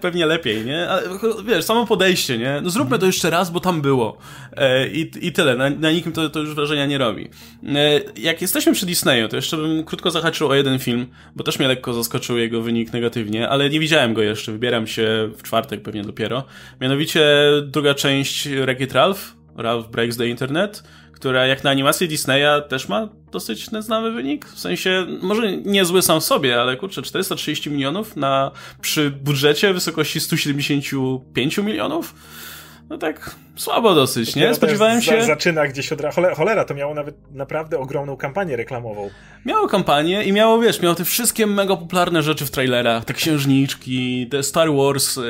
[0.00, 0.88] pewnie lepiej, nie?
[0.88, 1.02] Ale,
[1.44, 2.60] wiesz, samo podejście, nie?
[2.62, 4.18] No zróbmy to jeszcze raz, bo tam było.
[4.56, 7.28] E, i, I tyle, na, na nikim to, to już wrażenia nie robi.
[7.74, 11.58] E, jak jesteśmy przy Disneyu, to jeszcze bym krótko zahaczył o jeden film, bo też
[11.58, 15.82] mnie lekko zaskoczył jego wynik negatywnie, ale nie widziałem go jeszcze, wybieram się w czwartek
[15.82, 16.44] pewnie dopiero.
[16.80, 17.22] Mianowicie
[17.62, 20.82] druga część Wreck-It Ralph, Ralph Breaks the Internet,
[21.20, 24.46] która jak na animację Disneya też ma dosyć neznawy wynik.
[24.46, 30.20] W sensie, może niezły sam w sobie, ale kurczę, 430 milionów na, przy budżecie wysokości
[30.20, 32.14] 175 milionów
[32.90, 34.54] no tak słabo dosyć, nie?
[34.54, 35.22] Spodziewałem się...
[35.22, 36.02] Zaczyna gdzieś od...
[36.36, 39.10] Cholera, to miało nawet naprawdę ogromną kampanię reklamową.
[39.44, 44.26] Miało kampanię i miało, wiesz, miało te wszystkie mega popularne rzeczy w trailerach, te księżniczki,
[44.30, 45.22] te Star Wars, yy,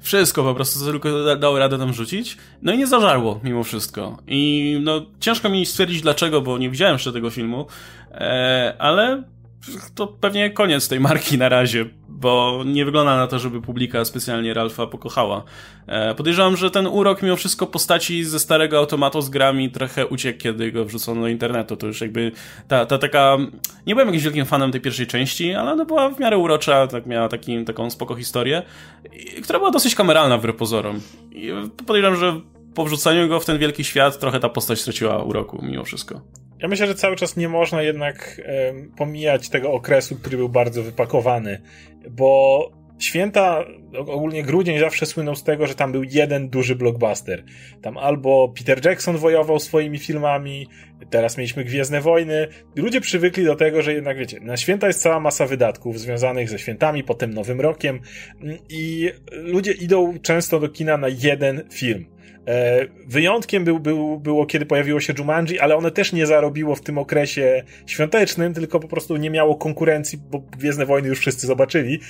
[0.00, 2.36] wszystko po prostu, co tylko dało radę tam rzucić.
[2.62, 4.18] No i nie zażarło mimo wszystko.
[4.26, 7.66] I no, ciężko mi stwierdzić dlaczego, bo nie widziałem jeszcze tego filmu,
[8.10, 8.18] yy,
[8.78, 9.22] ale
[9.94, 14.54] to pewnie koniec tej marki na razie, bo nie wygląda na to, żeby publika specjalnie
[14.54, 15.44] Ralfa pokochała.
[15.86, 20.38] E, podejrzewam, że ten urok mimo wszystko postaci ze starego automatu z grami trochę uciekł,
[20.38, 21.76] kiedy go wrzucono do internetu.
[21.76, 22.32] To już jakby
[22.68, 23.36] ta, ta taka...
[23.86, 27.06] Nie byłem jakimś wielkim fanem tej pierwszej części, ale ona była w miarę urocza, tak
[27.06, 28.62] miała taki, taką spoko historię,
[29.42, 31.00] która była dosyć kameralna wbrew pozorom.
[31.32, 31.50] I
[31.86, 32.40] podejrzewam, że
[32.74, 36.20] po wrzuceniu go w ten wielki świat trochę ta postać straciła uroku mimo wszystko.
[36.62, 38.40] Ja myślę, że cały czas nie można jednak
[38.96, 41.60] pomijać tego okresu, który był bardzo wypakowany,
[42.10, 43.64] bo święta,
[43.98, 47.44] ogólnie grudzień zawsze słynął z tego, że tam był jeden duży blockbuster.
[47.82, 50.66] Tam albo Peter Jackson wojował swoimi filmami,
[51.10, 52.48] teraz mieliśmy Gwiezdne Wojny.
[52.76, 56.58] Ludzie przywykli do tego, że jednak wiecie, na święta jest cała masa wydatków związanych ze
[56.58, 58.00] świętami, potem Nowym Rokiem
[58.68, 62.06] i ludzie idą często do kina na jeden film.
[62.48, 66.80] E, wyjątkiem był, był, było, kiedy pojawiło się Jumanji, ale one też nie zarobiło w
[66.80, 72.00] tym okresie świątecznym, tylko po prostu nie miało konkurencji, bo Gwiezdne Wojny już wszyscy zobaczyli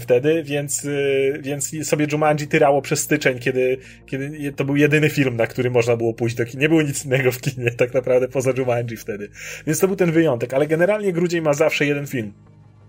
[0.00, 5.36] wtedy, więc, e, więc sobie Jumanji tyrało przez styczeń, kiedy, kiedy to był jedyny film,
[5.36, 6.44] na który można było pójść do.
[6.54, 9.30] Nie było nic innego w kinie, tak naprawdę poza Jumanji wtedy.
[9.66, 12.32] Więc to był ten wyjątek, ale generalnie grudzień ma zawsze jeden film.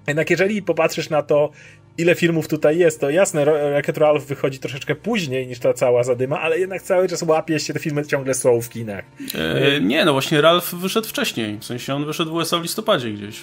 [0.08, 1.52] Jednak jeżeli popatrzysz na to,
[1.98, 6.42] ile filmów tutaj jest, to jasne, Rocket Ralph wychodzi troszeczkę później niż ta cała zadyma,
[6.42, 9.06] ale jednak cały czas łapie się, te filmy ciągle są w kinach.
[9.36, 13.12] E, nie, no właśnie Ralph wyszedł wcześniej, w sensie on wyszedł w USA w listopadzie
[13.12, 13.42] gdzieś.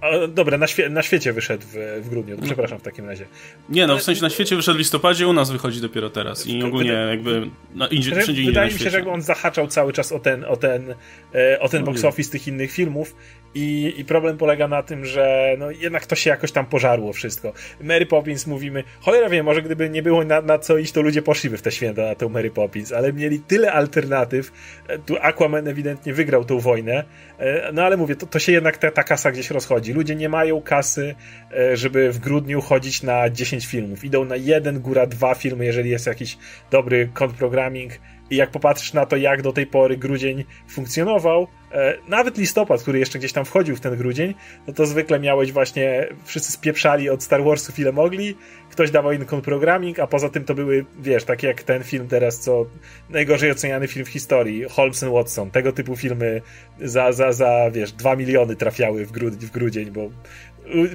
[0.00, 3.26] A, dobra, na, świe na świecie wyszedł w, w grudniu, przepraszam w takim razie.
[3.68, 6.62] Nie, no w sensie na świecie wyszedł w listopadzie, u nas wychodzi dopiero teraz i
[6.62, 10.44] ogólnie jakby no, indziej, wszędzie Wydaje mi się, że on zahaczał cały czas o ten,
[10.44, 10.94] o ten,
[11.34, 13.14] e, o ten no box office tych innych filmów
[13.54, 17.52] i, I problem polega na tym, że no jednak to się jakoś tam pożarło wszystko.
[17.80, 21.22] Mary Poppins mówimy, cholera wie, może gdyby nie było na, na co iść, to ludzie
[21.22, 24.52] poszliby w te święta na tę Mary Poppins, ale mieli tyle alternatyw.
[24.88, 27.04] E, tu Aquaman ewidentnie wygrał tą wojnę,
[27.38, 29.92] e, no ale mówię, to, to się jednak ta, ta kasa gdzieś rozchodzi.
[29.92, 31.14] Ludzie nie mają kasy,
[31.52, 34.04] e, żeby w grudniu chodzić na 10 filmów.
[34.04, 36.38] Idą na jeden, góra dwa filmy, jeżeli jest jakiś
[36.70, 37.92] dobry programming
[38.32, 42.98] i jak popatrzysz na to, jak do tej pory grudzień funkcjonował, e, nawet listopad, który
[42.98, 44.34] jeszcze gdzieś tam wchodził w ten grudzień,
[44.66, 48.36] no to zwykle miałeś właśnie, wszyscy spieprzali od Star Warsów ile mogli,
[48.70, 52.40] ktoś dawał inny programming, a poza tym to były, wiesz, takie jak ten film teraz,
[52.40, 52.66] co
[53.10, 56.42] najgorzej oceniany film w historii, Holmes and Watson, tego typu filmy
[56.80, 60.10] za, za, za wiesz, dwa miliony trafiały w, w grudzień, bo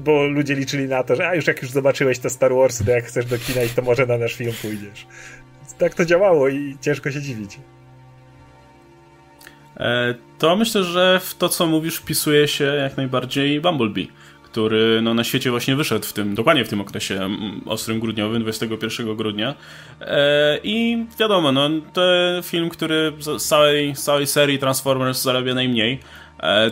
[0.02, 2.92] bo ludzie liczyli na to, że a już jak już zobaczyłeś te Star Warsy, to
[2.92, 5.08] jak chcesz do kina i to może na nasz film pójdziesz
[5.78, 7.60] tak to działało i ciężko się dziwić.
[9.78, 14.08] E, to myślę, że w to, co mówisz, wpisuje się jak najbardziej Bumblebee,
[14.44, 17.30] który no, na świecie właśnie wyszedł w tym, dokładnie w tym okresie
[17.66, 19.56] ostrym grudniowym, 21 grudnia.
[20.02, 22.02] E, I wiadomo, no, to
[22.44, 26.00] film, który z całej, z całej serii Transformers zarabia najmniej,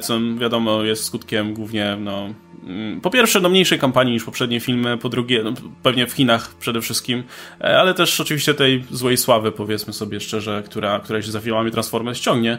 [0.02, 2.30] co wiadomo jest skutkiem głównie no,
[2.66, 6.56] Mm, po pierwsze, no mniejszej kampanii niż poprzednie filmy, po drugie, no, pewnie w Chinach
[6.56, 7.24] przede wszystkim,
[7.62, 11.72] e, ale też oczywiście tej złej sławy, powiedzmy sobie szczerze, która, która się za filmami
[11.72, 12.58] Transformers ciągnie.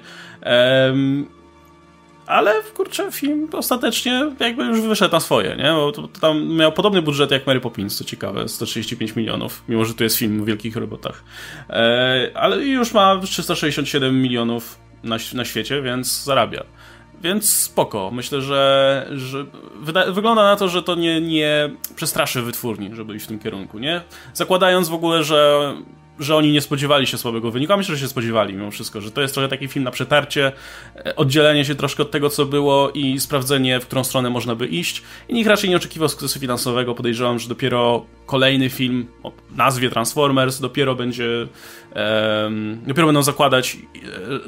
[2.27, 5.73] Ale kurczę, film ostatecznie jakby już wyszedł na swoje, nie?
[5.73, 9.85] Bo to, to tam miał podobny budżet jak Mary Poppins, co ciekawe, 135 milionów, mimo
[9.85, 11.25] że to jest film o wielkich robotach.
[11.71, 16.65] E, ale już ma 367 milionów na, na świecie, więc zarabia.
[17.23, 18.11] Więc spoko.
[18.11, 19.47] Myślę, że, że
[20.13, 24.01] wygląda na to, że to nie, nie przestraszy wytwórni, żeby iść w tym kierunku, nie?
[24.35, 25.73] Zakładając w ogóle, że
[26.21, 29.11] że oni nie spodziewali się słabego wyniku, a myślę, że się spodziewali mimo wszystko, że
[29.11, 30.53] to jest trochę taki film na przetarcie,
[30.97, 34.67] e, oddzielenie się troszkę od tego, co było i sprawdzenie, w którą stronę można by
[34.67, 35.03] iść.
[35.29, 36.95] I nikt raczej nie oczekiwał sukcesu finansowego.
[36.95, 41.47] Podejrzewam, że dopiero kolejny film o nazwie Transformers dopiero będzie
[41.95, 43.79] um, dopiero będą zakładać,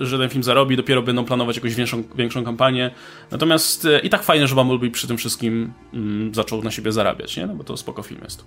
[0.00, 2.90] e, że ten film zarobi, dopiero będą planować jakąś większą, większą kampanię.
[3.31, 7.37] Natomiast e, i tak fajne, że Bumblebee przy tym wszystkim um, zaczął na siebie zarabiać,
[7.37, 7.46] nie?
[7.46, 8.44] No bo to spoko film jest.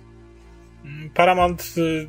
[1.14, 2.08] Paramount y,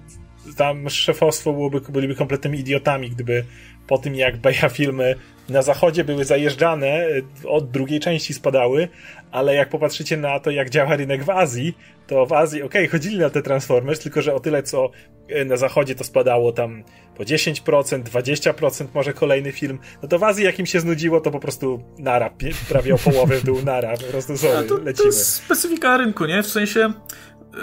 [0.57, 3.45] tam szefostwo byłoby, byliby kompletnymi idiotami, gdyby
[3.87, 5.15] po tym jak Beja filmy
[5.49, 8.87] na zachodzie były zajeżdżane, y, od drugiej części spadały,
[9.31, 11.77] ale jak popatrzycie na to, jak działa rynek w Azji,
[12.07, 14.91] to w Azji, okej, okay, chodzili na te Transformers, tylko że o tyle, co
[15.31, 16.83] y, na zachodzie to spadało tam
[17.17, 21.31] po 10%, 20% może kolejny film, no to w Azji jak im się znudziło, to
[21.31, 22.29] po prostu nara,
[22.69, 24.93] prawie o połowę był nara, po prostu sorry, to, lecimy.
[24.93, 26.43] To jest specyfika rynku, nie?
[26.43, 26.93] W sensie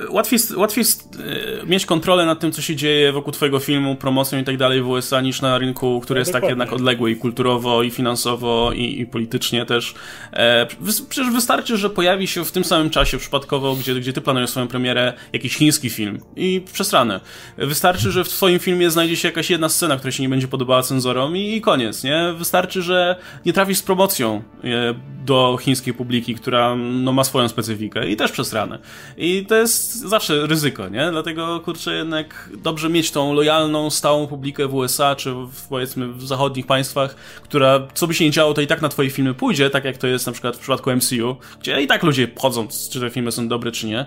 [0.09, 4.44] łatwiej, łatwiej e, mieć kontrolę nad tym, co się dzieje wokół twojego filmu, promocją i
[4.44, 7.83] tak dalej w USA niż na rynku, który no, jest tak jednak odległy i kulturowo,
[7.83, 9.94] i finansowo, i, i politycznie też.
[10.33, 10.66] E,
[11.09, 14.68] przecież wystarczy, że pojawi się w tym samym czasie przypadkowo, gdzie, gdzie ty planujesz swoją
[14.68, 17.20] premierę, jakiś chiński film i przesrane.
[17.59, 20.83] Wystarczy, że w twoim filmie znajdzie się jakaś jedna scena, która się nie będzie podobała
[20.83, 22.35] cenzorom i, i koniec, nie?
[22.38, 28.09] Wystarczy, że nie trafisz z promocją e, do chińskiej publiki, która no, ma swoją specyfikę
[28.09, 28.79] i też przesrane.
[29.16, 31.11] I to jest zawsze ryzyko, nie?
[31.11, 36.27] Dlatego, kurczę, jednak dobrze mieć tą lojalną, stałą publikę w USA, czy w, powiedzmy w
[36.27, 39.71] zachodnich państwach, która, co by się nie działo, to i tak na twoje filmy pójdzie,
[39.71, 43.01] tak jak to jest na przykład w przypadku MCU, gdzie i tak ludzie chodzą, czy
[43.01, 44.07] te filmy są dobre, czy nie.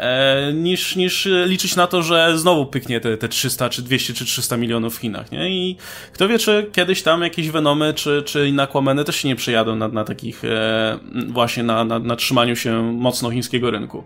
[0.00, 4.24] E, niż, niż liczyć na to, że znowu pyknie te, te 300, czy 200, czy
[4.24, 5.50] 300 milionów w Chinach, nie?
[5.50, 5.76] I
[6.12, 8.68] kto wie, czy kiedyś tam jakieś Venomy, czy, czy inne
[9.06, 13.30] też się nie przejadą na, na takich, e, właśnie na, na, na trzymaniu się mocno
[13.30, 14.04] chińskiego rynku.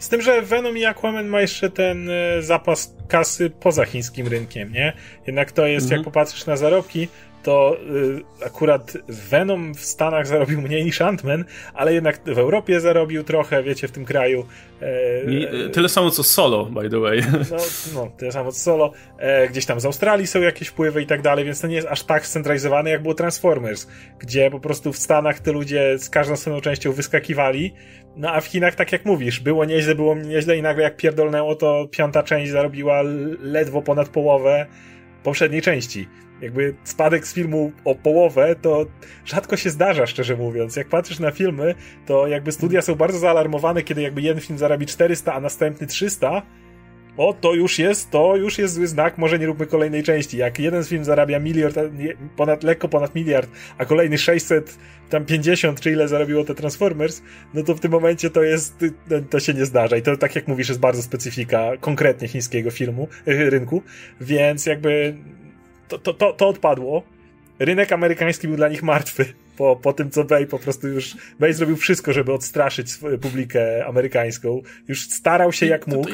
[0.00, 4.72] Z tym, że Venom i Aquaman ma jeszcze ten e, zapas kasy poza chińskim rynkiem,
[4.72, 4.92] nie?
[5.26, 5.98] Jednak to jest, mhm.
[5.98, 7.08] jak popatrzysz na zarobki,
[7.42, 7.76] to
[8.40, 13.62] y, akurat Venom w Stanach zarobił mniej niż Ant-Man, ale jednak w Europie zarobił trochę,
[13.62, 14.46] wiecie, w tym kraju.
[14.82, 17.22] E, tyle samo co Solo, by the way.
[17.50, 17.56] No,
[17.94, 18.92] no tyle samo co Solo.
[19.18, 21.88] E, gdzieś tam z Australii są jakieś wpływy i tak dalej, więc to nie jest
[21.88, 23.86] aż tak scentralizowane, jak było Transformers,
[24.18, 27.74] gdzie po prostu w Stanach te ludzie z każdą swoją częścią wyskakiwali,
[28.16, 31.54] no a w Chinach, tak jak mówisz, było nieźle, było nieźle i nagle jak pierdolnęło,
[31.54, 33.02] to piąta część zarobiła
[33.40, 34.66] ledwo ponad połowę
[35.22, 36.08] poprzedniej części
[36.42, 38.86] jakby spadek z filmu o połowę, to
[39.24, 40.76] rzadko się zdarza, szczerze mówiąc.
[40.76, 41.74] Jak patrzysz na filmy,
[42.06, 46.42] to jakby studia są bardzo zaalarmowane, kiedy jakby jeden film zarabi 400, a następny 300,
[47.16, 50.36] o, to już jest, to już jest zły znak, może nie róbmy kolejnej części.
[50.36, 51.78] Jak jeden film zarabia miliard,
[52.36, 54.78] ponad, lekko ponad miliard, a kolejny 600,
[55.10, 57.22] tam 50, czy ile zarobiło te Transformers,
[57.54, 58.84] no to w tym momencie to jest,
[59.30, 59.96] to się nie zdarza.
[59.96, 63.82] I to, tak jak mówisz, jest bardzo specyfika konkretnie chińskiego filmu, e, rynku,
[64.20, 65.14] więc jakby
[65.90, 67.02] to, to, to, to odpadło.
[67.58, 69.24] Rynek amerykański był dla nich martwy
[69.56, 71.16] po, po tym, co Bay po prostu już.
[71.40, 72.88] Bay zrobił wszystko, żeby odstraszyć
[73.20, 74.62] publikę amerykańską.
[74.88, 76.10] Już starał się jak mógł.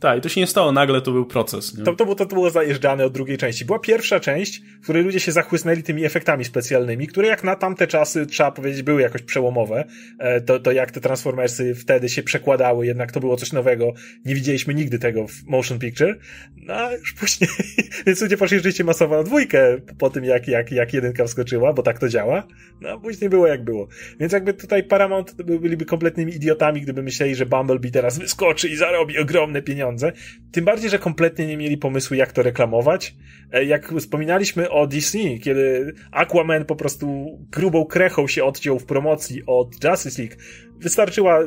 [0.00, 1.72] Tak, i to się nie stało nagle, to był proces.
[1.84, 3.64] To, to, było, to, to było zajeżdżane od drugiej części.
[3.64, 7.86] Była pierwsza część, w której ludzie się zachłysnęli tymi efektami specjalnymi, które jak na tamte
[7.86, 9.84] czasy, trzeba powiedzieć, były jakoś przełomowe.
[10.18, 13.92] E, to, to jak te Transformersy wtedy się przekładały, jednak to było coś nowego.
[14.24, 16.18] Nie widzieliśmy nigdy tego w motion picture.
[16.56, 17.50] No a już później,
[18.06, 21.82] więc ludzie poszli rzeczywiście masowo na dwójkę po tym, jak, jak, jak jedynka wskoczyła, bo
[21.82, 22.46] tak to działa.
[22.80, 23.88] No a później było jak było.
[24.20, 29.18] Więc jakby tutaj Paramount byliby kompletnymi idiotami, gdyby myśleli, że Bumblebee teraz wyskoczy i zarobi
[29.18, 30.12] ogromne pieniądze pieniądze.
[30.52, 33.14] Tym bardziej, że kompletnie nie mieli pomysłu, jak to reklamować.
[33.52, 39.42] E, jak wspominaliśmy o DC, kiedy Aquaman po prostu grubą krechą się odciął w promocji
[39.46, 40.36] od Justice League,
[40.80, 41.40] wystarczyła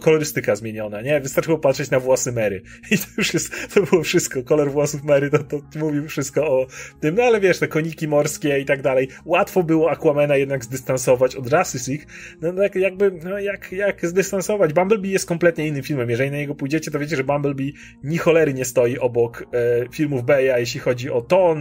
[0.00, 1.20] kolorystyka zmieniona, nie?
[1.20, 2.62] Wystarczyło patrzeć na włosy Mary.
[2.90, 4.42] I to już jest, to było wszystko.
[4.42, 6.66] Kolor włosów Mary to, to mówił wszystko o
[7.00, 9.08] tym, no ale wiesz, te koniki morskie i tak dalej.
[9.24, 12.06] Łatwo było Aquamana jednak zdystansować od Justice League.
[12.40, 14.72] No, no jakby, no jak, jak zdystansować?
[14.72, 16.10] Bumblebee jest kompletnie innym filmem.
[16.10, 19.46] Jeżeli na niego pójdziecie, to wiecie, że Bumblebee ni cholery nie stoi obok e,
[19.92, 21.58] filmów Beya, jeśli chodzi o ton,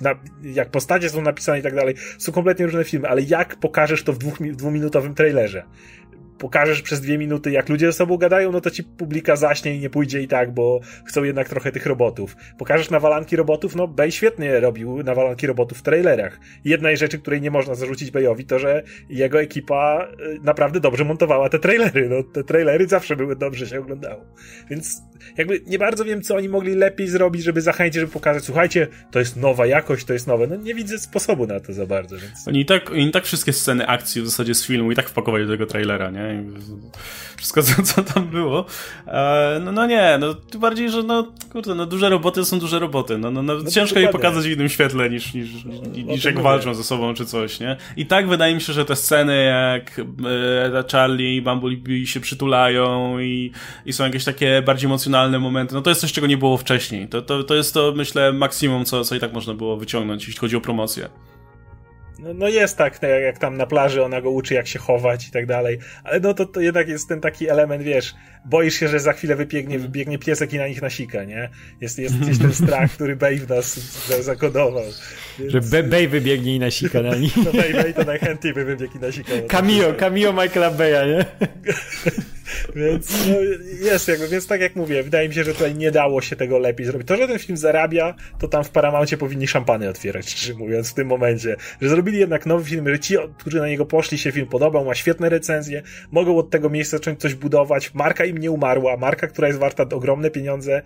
[0.00, 1.94] na, jak postacie są napisane i tak dalej.
[2.18, 5.64] Są kompletnie różne filmy, ale jak pokażesz to w dwóch, dwuminutowym trailerze?
[6.38, 9.80] Pokażesz przez dwie minuty, jak ludzie ze sobą gadają, no to ci publika zaśnie i
[9.80, 12.36] nie pójdzie i tak, bo chcą jednak trochę tych robotów.
[12.58, 16.40] Pokażesz nawalanki robotów, no Bay świetnie robił nawalanki robotów w trailerach.
[16.64, 21.48] Jednej rzeczy, której nie można zarzucić Bayowi, to że jego ekipa y, naprawdę dobrze montowała
[21.48, 22.08] te trailery.
[22.08, 24.24] No, te trailery zawsze były dobrze się oglądało.
[24.70, 25.02] Więc
[25.36, 29.18] jakby nie bardzo wiem, co oni mogli lepiej zrobić, żeby zachęcić, żeby pokazać, słuchajcie, to
[29.18, 30.46] jest nowa jakość, to jest nowe.
[30.46, 32.48] No nie widzę sposobu na to za bardzo, więc...
[32.48, 35.46] Oni i tak, oni tak wszystkie sceny akcji w zasadzie z filmu i tak wpakowali
[35.46, 36.27] do tego trailera, nie?
[37.36, 38.66] Wszystko, co, co tam było.
[39.06, 42.78] E, no, no nie, no tym bardziej, że no, kurde, no duże roboty są duże
[42.78, 43.18] roboty.
[43.18, 46.40] No, no, no, no ciężko je pokazać w innym świetle niż, niż, niż, niż jak
[46.40, 47.76] walczą ze sobą czy coś, nie?
[47.96, 53.18] I tak wydaje mi się, że te sceny jak e, Charlie i Bumblebee się przytulają
[53.18, 53.52] i,
[53.86, 57.08] i są jakieś takie bardziej emocjonalne momenty, no to jest coś, czego nie było wcześniej.
[57.08, 60.40] To, to, to jest to, myślę, maksimum, co, co i tak można było wyciągnąć, jeśli
[60.40, 61.08] chodzi o promocję.
[62.18, 65.28] No, no jest tak, tak, jak tam na plaży ona go uczy, jak się chować
[65.28, 68.14] i tak dalej, ale no to, to jednak jest ten taki element, wiesz,
[68.44, 71.48] boisz się, że za chwilę wybiegnie, wybiegnie piesek i na nich nasika, nie?
[71.80, 73.74] Jest, jest gdzieś ten strach, który Bey w nas
[74.20, 74.84] zakodował.
[75.38, 75.52] Więc...
[75.52, 77.36] Że Bey wybiegnie i nasika na nich.
[77.36, 79.36] No Bey, Bey to najchętniej by wybiegł i nasikał.
[79.48, 81.24] Cameo, cameo Michaela Beya, nie?
[82.74, 83.34] Więc no,
[83.90, 86.58] jest jakby, więc tak jak mówię, wydaje mi się, że tutaj nie dało się tego
[86.58, 87.08] lepiej zrobić.
[87.08, 90.94] To, że ten film zarabia, to tam w Paramountie powinni szampany otwierać, szczerze mówiąc, w
[90.94, 91.56] tym momencie.
[91.80, 94.94] Że zrobili jednak nowy film, że ci, którzy na niego poszli, się film podobał, ma
[94.94, 97.94] świetne recenzje, mogą od tego miejsca zacząć coś budować.
[97.94, 100.82] Marka im nie umarła, marka, która jest warta ogromne pieniądze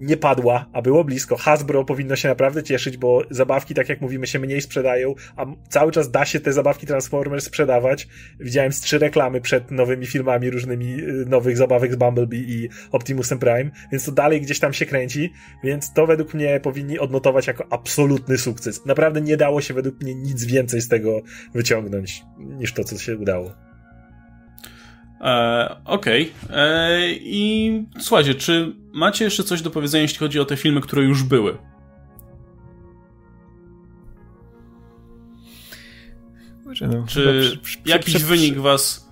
[0.00, 1.36] nie padła, a było blisko.
[1.36, 5.92] Hasbro powinno się naprawdę cieszyć, bo zabawki, tak jak mówimy, się mniej sprzedają, a cały
[5.92, 8.08] czas da się te zabawki Transformers sprzedawać.
[8.40, 13.38] Widziałem z trzy reklamy przed nowymi filmami różnymi y, nowych zabawek z Bumblebee i Optimusem
[13.38, 15.32] Prime, więc to dalej gdzieś tam się kręci,
[15.64, 18.86] więc to według mnie powinni odnotować jako absolutny sukces.
[18.86, 21.20] Naprawdę nie dało się według mnie nic więcej z tego
[21.54, 23.54] wyciągnąć niż to, co się udało.
[25.20, 26.32] E, Okej.
[26.44, 26.58] Okay.
[26.58, 31.02] E, I słuchajcie, czy macie jeszcze coś do powiedzenia, jeśli chodzi o te filmy, które
[31.02, 31.58] już były?
[36.80, 39.10] No, czy jakiś wynik was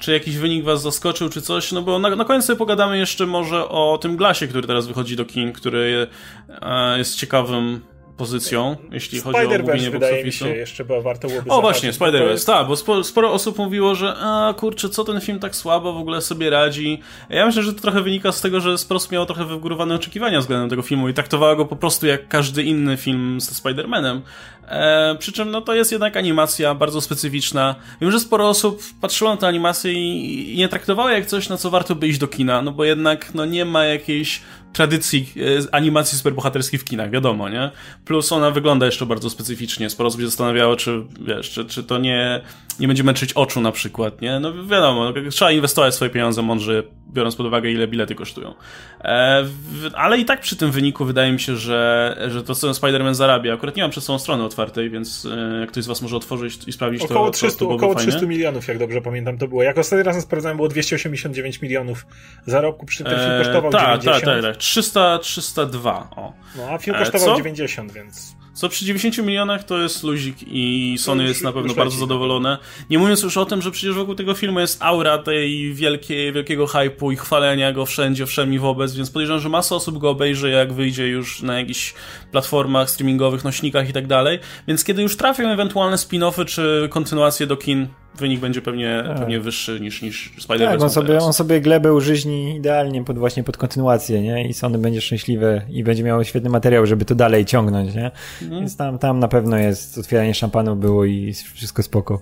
[0.00, 3.26] czy jakiś wynik was zaskoczył, czy coś, no bo na, na koniec sobie pogadamy jeszcze
[3.26, 6.06] może o tym Glasie, który teraz wychodzi do kin, który
[6.48, 7.80] e, jest ciekawym
[8.18, 10.46] pozycją, jeśli chodzi o mówienie box office'u.
[10.46, 14.54] jeszcze była warto byłoby O właśnie, Spider-Verse, tak, bo sporo, sporo, osób mówiło, że a
[14.56, 17.00] kurczę, co ten film tak słabo w ogóle sobie radzi.
[17.30, 20.40] Ja myślę, że to trochę wynika z tego, że sporo osób miało trochę wygórowane oczekiwania
[20.40, 24.20] względem tego filmu i traktowała go po prostu jak każdy inny film ze Spider-Manem.
[24.68, 27.74] E, przy czym no to jest jednak animacja bardzo specyficzna.
[28.00, 31.56] Wiem, że sporo osób patrzyło na tę animację i, i nie traktowało jak coś, na
[31.56, 34.40] co warto by iść do kina, no bo jednak no nie ma jakiejś
[34.72, 37.70] tradycji e, animacji superbohaterskiej w kinach, wiadomo, nie?
[38.04, 39.90] Plus ona wygląda jeszcze bardzo specyficznie.
[39.90, 42.40] Sporo osób się zastanawiało, czy, wiesz, czy, czy to nie,
[42.80, 44.40] nie będzie męczyć oczu na przykład, nie?
[44.40, 48.54] No wiadomo, no, trzeba inwestować swoje pieniądze mądrze, biorąc pod uwagę, ile bilety kosztują.
[49.00, 52.70] E, w, ale i tak przy tym wyniku wydaje mi się, że, że to, co
[52.70, 56.02] Spider-Man zarabia, akurat nie mam przed sobą strony otwartej, więc e, jak ktoś z was
[56.02, 58.28] może otworzyć i sprawdzić, około to, 300, to, to Około 300 fajnie.
[58.28, 59.62] milionów, jak dobrze pamiętam, to było.
[59.62, 62.06] Jak ostatni raz sprawdzałem, było 289 milionów
[62.46, 64.24] zarobku, przy tym film e, kosztował e, ta, 90.
[64.24, 64.56] Tak, tak, tak.
[64.56, 66.32] 300, 302, o.
[66.56, 68.36] No, a film kosztował 90, więc...
[68.58, 72.58] Co przy 90 milionach to jest luzik i Sony jest na pewno bardzo zadowolone.
[72.90, 76.66] Nie mówiąc już o tym, że przecież wokół tego filmu jest aura tej wielkiej, wielkiego
[76.66, 80.72] hypu i chwalenia go wszędzie, wszemi wobec, więc podejrzewam, że masa osób go obejrzy, jak
[80.72, 81.94] wyjdzie już na jakichś
[82.32, 84.38] platformach streamingowych, nośnikach i tak dalej.
[84.68, 87.88] Więc kiedy już trafią ewentualne spin-offy czy kontynuacje do kin,
[88.18, 89.18] wynik będzie pewnie, tak.
[89.18, 90.70] pewnie wyższy niż, niż Spider-Man.
[90.70, 94.48] Tak, on sobie, on sobie glebę użyźni idealnie pod, właśnie pod kontynuację, nie?
[94.48, 98.10] I Sony będzie szczęśliwy i będzie miał świetny materiał, żeby to dalej ciągnąć, nie?
[98.42, 98.60] Mhm.
[98.60, 102.20] Więc tam, tam na pewno jest otwieranie szampanu było i wszystko spoko.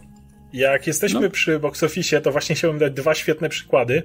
[0.52, 1.30] Jak jesteśmy no.
[1.30, 4.02] przy box office, to właśnie chciałbym dać dwa świetne przykłady.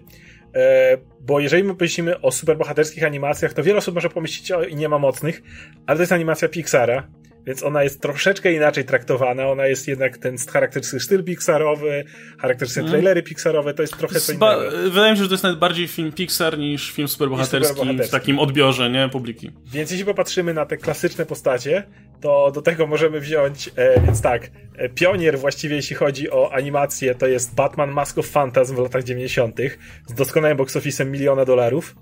[0.55, 4.75] E, bo jeżeli my myślimy o superbohaterskich animacjach, to wiele osób może pomyśleć, o, i
[4.75, 5.41] nie ma mocnych,
[5.85, 7.07] ale to jest animacja Pixara,
[7.45, 9.47] więc ona jest troszeczkę inaczej traktowana.
[9.47, 12.03] Ona jest jednak ten charakterystyczny styl Pixarowy,
[12.39, 12.91] charakterystyczne mm.
[12.91, 14.61] trailery Pixarowe, to jest trochę co innego.
[14.89, 18.11] Wydaje mi się, że to jest nawet bardziej film Pixar niż film superbohaterski, superbohaterski w
[18.11, 19.51] takim odbiorze, nie, publiki.
[19.71, 21.83] Więc jeśli popatrzymy na te klasyczne postacie,
[22.21, 27.15] to do tego możemy wziąć, e, więc tak, e, pionier właściwie jeśli chodzi o animację,
[27.15, 29.59] to jest Batman Mask of Phantasm w latach 90.
[30.07, 31.95] z doskonałym box miliona dolarów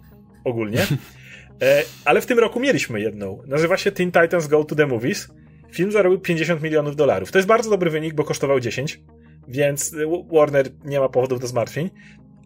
[0.44, 0.88] ogólnie.
[1.62, 3.42] E, ale w tym roku mieliśmy jedną.
[3.48, 5.28] Nazywa się Teen Titans Go to the Movies.
[5.72, 7.32] Film zarobił 50 milionów dolarów.
[7.32, 9.02] To jest bardzo dobry wynik, bo kosztował 10,
[9.48, 9.96] więc
[10.32, 11.90] Warner nie ma powodów do zmartwień.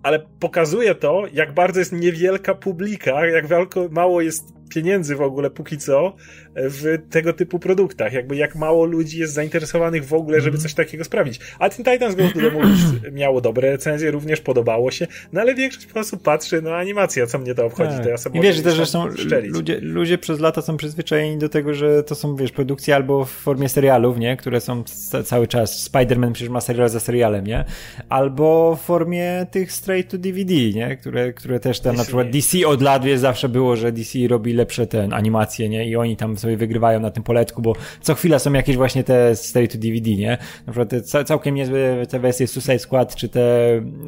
[0.03, 3.45] Ale pokazuje to, jak bardzo jest niewielka publika, jak
[3.91, 6.15] mało jest pieniędzy w ogóle póki co
[6.55, 8.13] w tego typu produktach.
[8.13, 10.63] Jakby jak mało ludzi jest zainteresowanych w ogóle, żeby mhm.
[10.63, 11.39] coś takiego sprawić.
[11.59, 15.93] A Teen Titans Go Movies miało dobre recenzje, również podobało się, no ale większość po
[15.93, 18.03] prostu patrzy, no animacja, co mnie to obchodzi, tak.
[18.03, 19.07] to ja sobie I wiesz, też zresztą
[19.43, 23.31] ludzie, ludzie przez lata są przyzwyczajeni do tego, że to są, wiesz, produkcje albo w
[23.31, 24.83] formie serialów, nie, które są
[25.25, 27.65] cały czas, Spider-Man przecież ma serial za serialem, nie,
[28.09, 32.67] albo w formie tych straight to DVD, nie, które, które też tam, na przykład DC
[32.67, 36.37] od lat, wiesz, zawsze było, że DC robi lepsze ten animacje, nie, i oni tam
[36.37, 40.09] sobie wygrywają na tym poletku, bo co chwila są jakieś właśnie te straight to DVD,
[40.09, 40.37] nie,
[40.67, 43.41] na przykład te całkiem niezłe te wersje Suicide Squad, czy te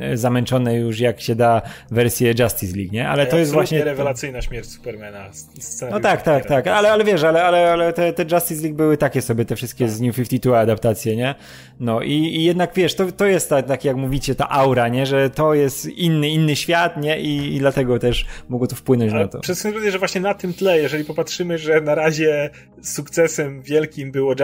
[0.02, 3.84] e, zamęczone już jak się da wersje Justice League, nie, ale to jest właśnie...
[3.84, 5.30] rewelacyjna śmierć Supermana.
[5.92, 8.98] No tak, tak, tak, ale, ale wiesz, ale, ale, ale te, te Justice League były
[8.98, 11.36] takie sobie, te wszystkie z New 52 adaptacje, nie,
[11.80, 15.06] no i, i jednak wiesz, to, to jest tak, tak jak mówicie, ta aura, nie,
[15.06, 19.22] że to jest inny, inny świat, nie, i, i dlatego też mogło to wpłynąć ale
[19.22, 19.40] na to.
[19.40, 22.50] Przez że właśnie na tym tle, jeżeli popatrzymy, że na razie
[22.82, 24.36] sukcesem wielkim było e,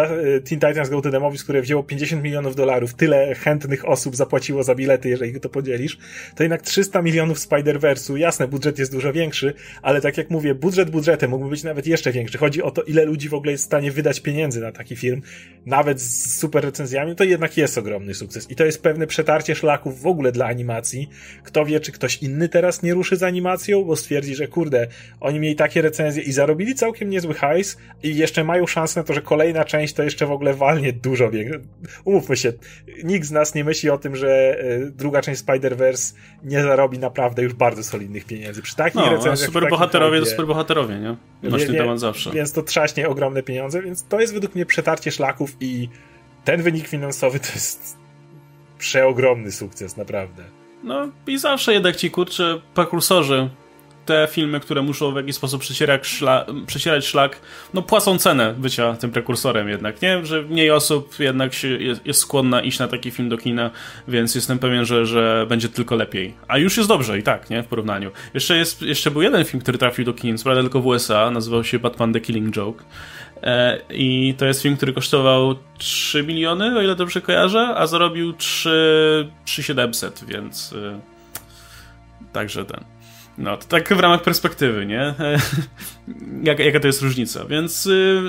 [0.41, 4.63] Teen Titans Go to the Movies, które wzięło 50 milionów dolarów, tyle chętnych osób zapłaciło
[4.63, 5.97] za bilety, jeżeli to podzielisz,
[6.35, 10.89] to jednak 300 milionów Spider-Verse'u, jasne, budżet jest dużo większy, ale tak jak mówię, budżet
[10.89, 12.37] budżetem mógłby być nawet jeszcze większy.
[12.37, 15.21] Chodzi o to, ile ludzi w ogóle jest w stanie wydać pieniędzy na taki film,
[15.65, 18.51] nawet z super recenzjami, to jednak jest ogromny sukces.
[18.51, 21.09] I to jest pewne przetarcie szlaków w ogóle dla animacji.
[21.43, 24.87] Kto wie, czy ktoś inny teraz nie ruszy z animacją, bo stwierdzi, że kurde,
[25.19, 29.13] oni mieli takie recenzje i zarobili całkiem niezły hajs i jeszcze mają szansę na to,
[29.13, 31.59] że kolejna część to jeszcze w ogóle walnie dużo więcej.
[32.05, 32.53] Umówmy się,
[33.03, 37.43] nikt z nas nie myśli o tym, że e, druga część Spider-Verse nie zarobi naprawdę
[37.43, 38.61] już bardzo solidnych pieniędzy.
[38.61, 39.47] Przy takich no, recenzjach...
[39.47, 41.15] superbohaterowie to superbohaterowie, nie?
[41.49, 42.31] Nośny temat zawsze.
[42.31, 45.89] Więc to trzaśnie ogromne pieniądze, więc to jest według mnie przetarcie szlaków i
[46.43, 47.97] ten wynik finansowy to jest
[48.77, 50.43] przeogromny sukces, naprawdę.
[50.83, 53.49] No i zawsze jednak ci kurczę prekursorzy
[54.05, 57.39] te filmy, które muszą w jakiś sposób przecierać, szla, przecierać szlak,
[57.73, 60.25] no płacą cenę bycia tym prekursorem jednak, nie?
[60.25, 63.71] Że mniej osób jednak się jest, jest, skłonna iść na taki film do kina,
[64.07, 66.33] więc jestem pewien, że, że będzie tylko lepiej.
[66.47, 67.63] A już jest dobrze i tak, nie?
[67.63, 68.11] W porównaniu.
[68.33, 71.63] Jeszcze, jest, jeszcze był jeden film, który trafił do kin, prawda tylko w USA, nazywał
[71.63, 72.83] się Batman The Killing Joke.
[73.43, 78.33] E, I to jest film, który kosztował 3 miliony, o ile dobrze kojarzę, a zarobił
[78.33, 80.73] 3, 3700, więc...
[80.73, 80.99] E,
[82.33, 82.83] także ten.
[83.37, 85.13] No, to tak w ramach perspektywy, nie?
[86.49, 87.45] jaka, jaka to jest różnica?
[87.45, 88.21] Więc y,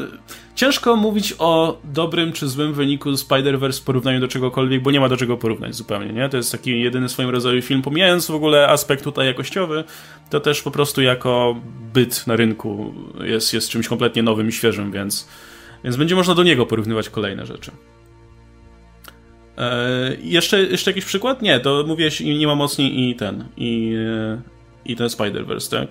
[0.54, 5.08] ciężko mówić o dobrym czy złym wyniku Spider-Verse w porównaniu do czegokolwiek, bo nie ma
[5.08, 6.28] do czego porównać zupełnie, nie?
[6.28, 9.84] To jest taki jedyny w swoim rodzaju film, pomijając w ogóle aspekt tutaj jakościowy,
[10.30, 11.60] to też po prostu jako
[11.94, 12.94] byt na rynku
[13.24, 15.28] jest, jest czymś kompletnie nowym i świeżym, więc,
[15.84, 17.70] więc będzie można do niego porównywać kolejne rzeczy.
[19.58, 21.42] E, jeszcze, jeszcze jakiś przykład?
[21.42, 23.96] Nie, to mówiłeś nie ma mocniej i ten, i,
[24.84, 25.88] i ten Spider-Verse, tak?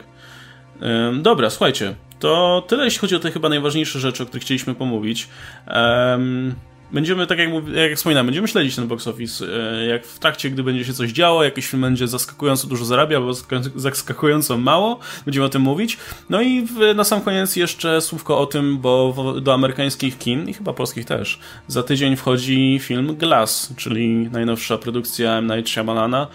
[1.22, 5.28] Dobra, słuchajcie, to tyle jeśli chodzi o te chyba najważniejsze rzeczy, o których chcieliśmy pomówić.
[6.94, 10.64] Będziemy, tak jak, jak wspominałem, będziemy śledzić ten box office, e, jak w trakcie, gdy
[10.64, 13.34] będzie się coś działo, jakiś film będzie zaskakująco dużo zarabia, albo
[13.76, 15.98] zaskakująco mało, będziemy o tym mówić.
[16.30, 20.54] No i w, na sam koniec jeszcze słówko o tym, bo do amerykańskich kin, i
[20.54, 25.48] chyba polskich też, za tydzień wchodzi film Glass, czyli najnowsza produkcja M.
[25.48, 26.28] Night Shyamalana,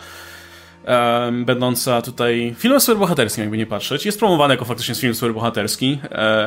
[0.87, 4.07] um, będąca tutaj filmem superbohaterskim, jakby nie patrzeć.
[4.07, 5.99] Jest promowany jako faktycznie film superbohaterski,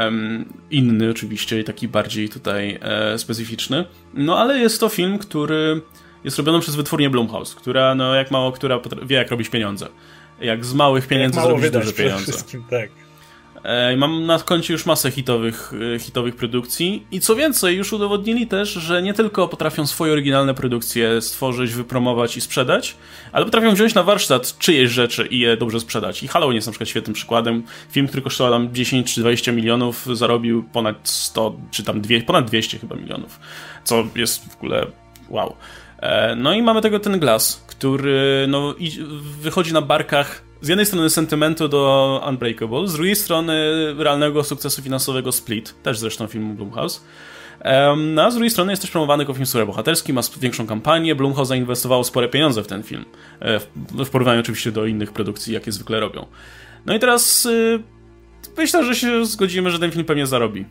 [0.02, 3.86] um, inny oczywiście i taki bardziej tutaj e, specyficzny.
[4.14, 5.82] No ale jest to film, który
[6.24, 9.88] jest robiony przez wytwórnię Blumhouse, która, no jak mało która wie jak robić pieniądze.
[10.42, 12.34] Jak z małych pieniędzy zrobić duże pieniądze.
[12.70, 12.90] Tak.
[13.64, 18.48] E, mam na koncie już masę hitowych, e, hitowych produkcji i co więcej, już udowodnili
[18.48, 22.96] też, że nie tylko potrafią swoje oryginalne produkcje stworzyć, wypromować i sprzedać,
[23.32, 26.24] ale potrafią wziąć na warsztat czyjeś rzeczy i je dobrze sprzedać.
[26.24, 27.64] I Halloween jest na przykład świetnym przykładem.
[27.92, 32.46] Film, który kosztował tam 10 czy 20 milionów, zarobił ponad 100 czy tam dwie, ponad
[32.46, 33.40] 200 chyba milionów,
[33.84, 34.86] co jest w ogóle
[35.30, 35.56] wow.
[36.00, 38.76] E, no i mamy tego ten Glass, który no,
[39.42, 43.54] wychodzi na barkach z jednej strony sentymentu do Unbreakable, z drugiej strony
[43.98, 47.02] realnego sukcesu finansowego Split, też zresztą filmu Blumhouse.
[47.98, 51.48] No, a z drugiej strony jest też promowany jako film superbohaterski, ma większą kampanię, Blumhouse
[51.48, 53.06] zainwestował spore pieniądze w ten film,
[53.40, 53.60] e,
[54.06, 56.26] w porównaniu oczywiście do innych produkcji, jakie zwykle robią.
[56.86, 57.84] No i teraz y,
[58.58, 60.66] myślę, że się zgodzimy, że ten film pewnie zarobi.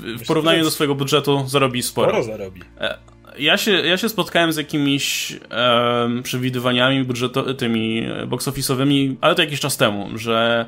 [0.00, 2.08] W porównaniu do swojego budżetu zarobi sporo.
[2.08, 2.60] Sporo zarobi.
[2.80, 2.98] E,
[3.38, 9.42] ja się, ja się spotkałem z jakimiś um, przewidywaniami budżetowymi, tymi box office'owymi, ale to
[9.42, 10.66] jakiś czas temu, że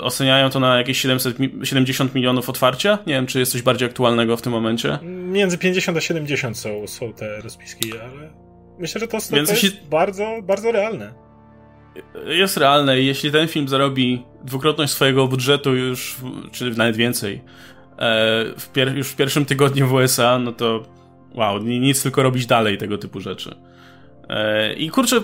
[0.00, 2.98] oceniają to na jakieś 700, 70 milionów otwarcia.
[3.06, 4.98] Nie wiem, czy jest coś bardziej aktualnego w tym momencie.
[5.02, 8.30] Między 50 a 70 są, są te rozpiski, ale
[8.78, 11.12] myślę, że to, to, jest bardzo, bardzo realne.
[12.26, 16.16] jest realne i jeśli ten film zarobi dwukrotność swojego budżetu już,
[16.52, 17.40] czy nawet więcej,
[17.98, 20.82] e, w już w pierwszym tygodniu w USA, no to
[21.34, 23.54] wow, nic tylko robić dalej tego typu rzeczy.
[24.28, 25.20] E, I kurczę,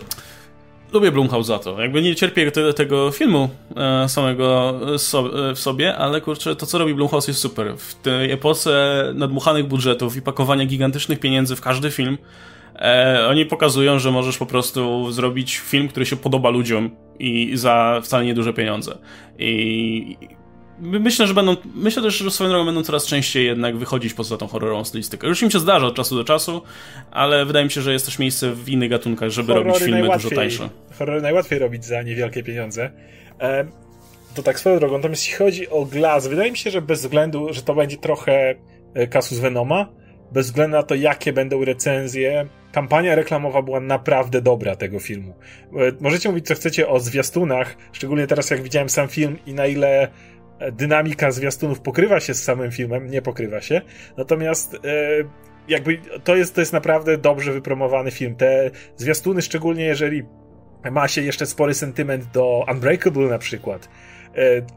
[0.93, 1.81] lubię Blumhouse za to.
[1.81, 6.79] Jakby nie cierpię te, tego filmu e, samego so, w sobie, ale kurczę, to co
[6.79, 7.79] robi Blumhouse jest super.
[7.79, 12.19] W tej epoce nadmuchanych budżetów i pakowania gigantycznych pieniędzy w każdy film,
[12.77, 18.01] e, oni pokazują, że możesz po prostu zrobić film, który się podoba ludziom i za
[18.05, 18.99] wcale nieduże pieniądze.
[19.39, 20.17] I
[20.81, 24.47] myślę, że będą, myślę też, że swoją drogą będą coraz częściej jednak wychodzić poza tą
[24.47, 25.29] horrorową stylistykę.
[25.29, 26.63] Już im się zdarza od czasu do czasu,
[27.11, 30.09] ale wydaje mi się, że jest też miejsce w innych gatunkach, żeby Horrory robić filmy
[30.09, 30.69] dużo tańsze.
[30.99, 32.91] Horrory najłatwiej robić za niewielkie pieniądze.
[33.41, 33.65] E,
[34.35, 37.53] to tak swoją drogą, natomiast jeśli chodzi o Glass, wydaje mi się, że bez względu,
[37.53, 38.55] że to będzie trochę
[39.11, 39.89] kasus Venoma,
[40.33, 45.35] bez względu na to, jakie będą recenzje, kampania reklamowa była naprawdę dobra tego filmu.
[45.73, 49.67] E, możecie mówić, co chcecie o zwiastunach, szczególnie teraz, jak widziałem sam film i na
[49.67, 50.09] ile
[50.73, 53.81] dynamika zwiastunów pokrywa się z samym filmem, nie pokrywa się.
[54.17, 54.79] Natomiast e,
[55.69, 58.37] jakby to jest, to jest naprawdę dobrze wypromowany film.
[58.37, 60.23] Te zwiastuny, szczególnie jeżeli
[60.91, 63.89] ma się jeszcze spory sentyment do Unbreakable na przykład,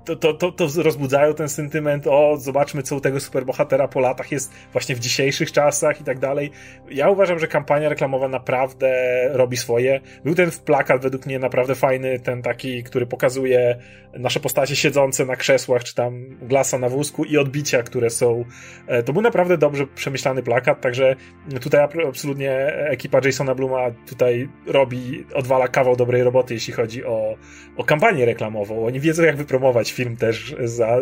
[0.05, 4.31] to, to, to, to rozbudzają ten sentyment, o, zobaczmy, co u tego superbohatera po latach
[4.31, 6.51] jest właśnie w dzisiejszych czasach i tak dalej.
[6.89, 8.91] Ja uważam, że kampania reklamowa naprawdę
[9.33, 10.01] robi swoje.
[10.23, 13.77] Był ten plakat według mnie naprawdę fajny, ten taki, który pokazuje
[14.13, 18.45] nasze postacie siedzące na krzesłach, czy tam glasa na wózku i odbicia, które są.
[18.87, 21.15] E, to był naprawdę dobrze przemyślany plakat, także
[21.61, 27.35] tutaj absolutnie ekipa Jasona Bluma tutaj robi, odwala kawał dobrej roboty, jeśli chodzi o,
[27.77, 28.85] o kampanię reklamową.
[28.85, 30.97] Oni wiedzą, jak wypromować film też za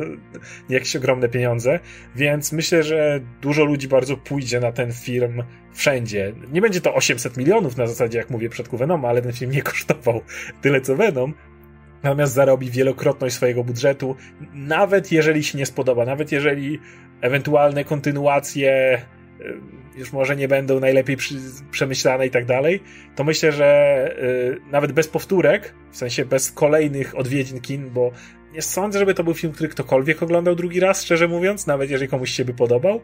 [0.70, 1.80] jakieś ogromne pieniądze,
[2.16, 5.44] więc myślę, że dużo ludzi bardzo pójdzie na ten film
[5.74, 6.34] wszędzie.
[6.52, 9.62] Nie będzie to 800 milionów na zasadzie, jak mówię, przed Venom, ale ten film nie
[9.62, 10.22] kosztował
[10.62, 11.34] tyle co Venom,
[12.04, 14.16] natomiast zarobi wielokrotność swojego budżetu,
[14.54, 16.80] nawet jeżeli się nie spodoba, nawet jeżeli
[17.22, 19.02] ewentualne kontynuacje
[19.98, 21.18] już może nie będą najlepiej
[21.72, 22.84] przemyślane i tak dalej,
[23.16, 28.12] to myślę, że y, nawet bez powtórek, w sensie bez kolejnych odwiedzin kin, bo
[28.54, 32.10] nie sądzę, żeby to był film, który ktokolwiek oglądał drugi raz, szczerze mówiąc, nawet jeżeli
[32.10, 33.02] komuś się by podobał,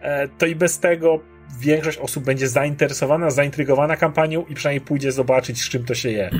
[0.00, 1.20] e, to i bez tego
[1.60, 6.30] większość osób będzie zainteresowana, zaintrygowana kampanią i przynajmniej pójdzie zobaczyć, z czym to się je.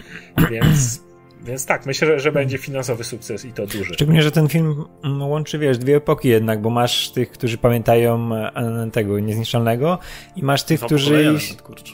[0.50, 1.04] Więc
[1.44, 3.94] więc tak, myślę, że, będzie finansowy sukces i to duży.
[3.94, 8.34] Szczególnie, że ten film mm, łączy, wiesz, dwie epoki jednak, bo masz tych, którzy pamiętają
[8.34, 9.98] e, tego niezniszczalnego
[10.36, 11.38] i masz tych, którzy...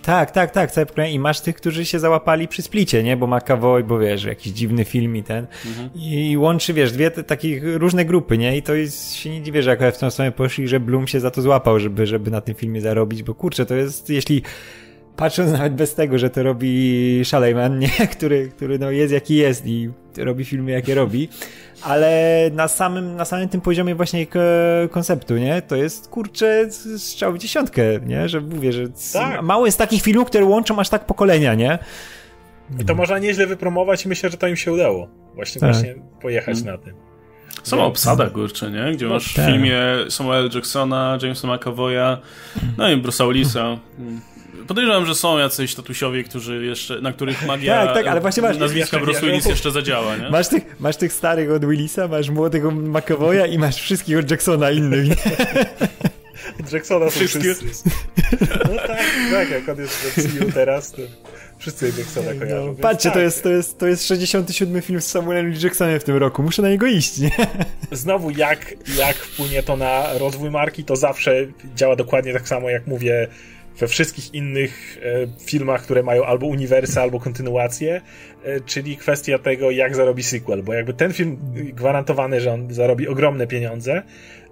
[0.02, 1.14] Tak, tak, tak, całe pokolenie.
[1.14, 3.16] I masz tych, którzy się załapali przy splicie, nie?
[3.16, 5.46] Bo McAvoy, bo wiesz, jakiś dziwny film i ten.
[5.66, 5.90] Mhm.
[5.94, 8.56] I łączy, wiesz, dwie te, takie różne grupy, nie?
[8.56, 11.20] I to jest, się nie dziwię, że jak w tą stronę poszli, że Bloom się
[11.20, 14.42] za to złapał, żeby, żeby na tym filmie zarobić, bo kurczę, to jest, jeśli
[15.20, 17.88] patrząc nawet bez tego, że to robi Szalejman, nie?
[17.88, 21.28] Który, który no jest jaki jest i robi filmy jakie robi,
[21.82, 24.26] ale na samym, na samym tym poziomie właśnie
[24.90, 25.62] konceptu, nie?
[25.62, 26.66] To jest kurczę
[26.98, 28.28] strzał w dziesiątkę, nie?
[28.28, 29.42] Że mówię, że tak.
[29.42, 31.78] mało jest takich filmów, które łączą aż tak pokolenia, nie?
[32.80, 35.08] I to można nieźle wypromować i myślę, że to im się udało.
[35.34, 35.72] Właśnie, tak.
[35.72, 36.74] właśnie pojechać hmm.
[36.74, 36.94] na tym.
[37.62, 38.92] Sama obsada, kurczę, nie?
[38.92, 39.44] Gdzie no masz tak.
[39.44, 42.18] w filmie Samuel Jacksona, Jamesa McAvoya,
[42.78, 43.78] no i Bruce'a Willisa.
[44.66, 48.58] Podejrzewam, że są jacyś statusiowi, którzy jeszcze, na których magia tak, tak, ale właśnie masz,
[48.58, 50.30] nazwiska Bruce Willis jeszcze zadziała, nie?
[50.30, 54.70] Masz tych, masz tych starych od Willisa, masz młodego McAvoya i masz wszystkich od Jacksona
[54.70, 55.08] innych?
[56.72, 57.56] Jacksona są wszyscy.
[58.68, 61.02] No tak, tak, jak on jest w MCU teraz, to
[61.58, 62.66] wszyscy Jacksona kojarzą.
[62.66, 63.14] No, patrzcie, tak.
[63.14, 66.42] to, jest, to, jest, to jest 67 film z Samuelem Jacksonem w tym roku.
[66.42, 67.30] Muszę na niego iść, nie?
[67.92, 71.46] Znowu, jak, jak wpłynie to na rozwój marki, to zawsze
[71.76, 73.28] działa dokładnie tak samo, jak mówię
[73.78, 78.00] we wszystkich innych e, filmach, które mają albo uniwersy, albo kontynuacje,
[78.44, 83.08] e, czyli kwestia tego, jak zarobi sequel, bo jakby ten film gwarantowany, że on zarobi
[83.08, 84.02] ogromne pieniądze,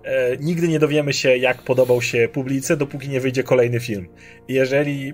[0.04, 4.08] e, nigdy nie dowiemy się, jak podobał się publice, dopóki nie wyjdzie kolejny film.
[4.48, 5.12] Jeżeli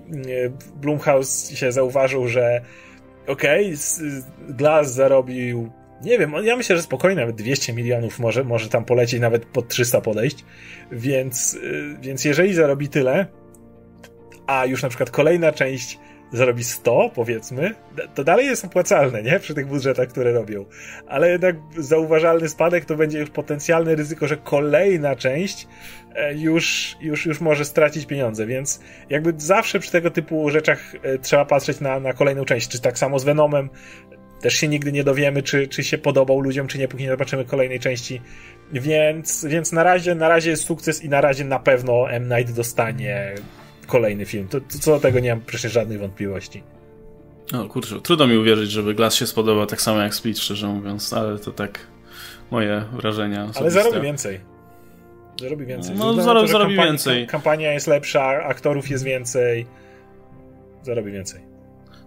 [0.75, 2.61] Blumhouse się zauważył, że
[3.27, 5.71] okej, okay, Glass zarobił
[6.03, 9.67] nie wiem, ja myślę, że spokojnie nawet 200 milionów może, może tam polecieć, nawet pod
[9.67, 10.45] 300 podejść,
[10.91, 11.59] więc,
[12.01, 13.27] więc jeżeli zarobi tyle,
[14.47, 15.99] a już na przykład kolejna część
[16.31, 17.75] zarobi 100, powiedzmy,
[18.15, 19.39] to dalej jest opłacalne, nie?
[19.39, 20.65] Przy tych budżetach, które robią.
[21.07, 25.67] Ale jednak zauważalny spadek to będzie już potencjalne ryzyko, że kolejna część
[26.15, 28.79] e, już, już, już może stracić pieniądze, więc
[29.09, 32.69] jakby zawsze przy tego typu rzeczach e, trzeba patrzeć na, na kolejną część.
[32.69, 33.69] Czy tak samo z Venomem,
[34.41, 37.45] też się nigdy nie dowiemy, czy, czy się podobał ludziom, czy nie, póki nie zobaczymy
[37.45, 38.21] kolejnej części.
[38.73, 42.29] Więc, więc na razie, na razie jest sukces i na razie na pewno M.
[42.29, 43.35] Night dostanie
[43.85, 44.47] kolejny film.
[44.47, 46.63] To, to, co do tego nie mam przecież żadnych wątpliwości.
[47.51, 51.13] No kurczę, trudno mi uwierzyć, żeby Glass się spodobał tak samo jak Split, szczerze mówiąc,
[51.13, 51.79] ale to tak
[52.51, 53.61] moje wrażenia osobiste.
[53.61, 54.39] Ale zarobi więcej.
[55.41, 55.95] Zarobi więcej.
[55.95, 57.27] No, zarobi, zarobi więcej.
[57.27, 59.67] Kampania jest lepsza, aktorów jest więcej.
[60.83, 61.54] Zarobi więcej.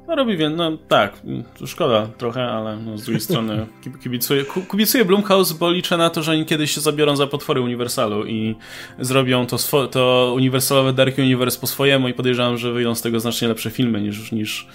[0.08, 1.22] No robi więcej, no tak,
[1.66, 3.66] szkoda trochę, ale no, z drugiej strony
[4.02, 8.26] kibicuję, kibicuję Blumhouse, bo liczę na to, że oni kiedyś się zabiorą za potwory Uniwersalu
[8.26, 8.56] i
[8.98, 13.48] zrobią to, to uniwersalowe Dark Universe po swojemu i podejrzewam, że wyjdą z tego znacznie
[13.48, 14.68] lepsze filmy niż, niż,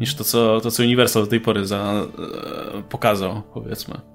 [0.00, 2.06] niż to, co, to, co Universal do tej pory za,
[2.78, 4.11] e, pokazał, powiedzmy.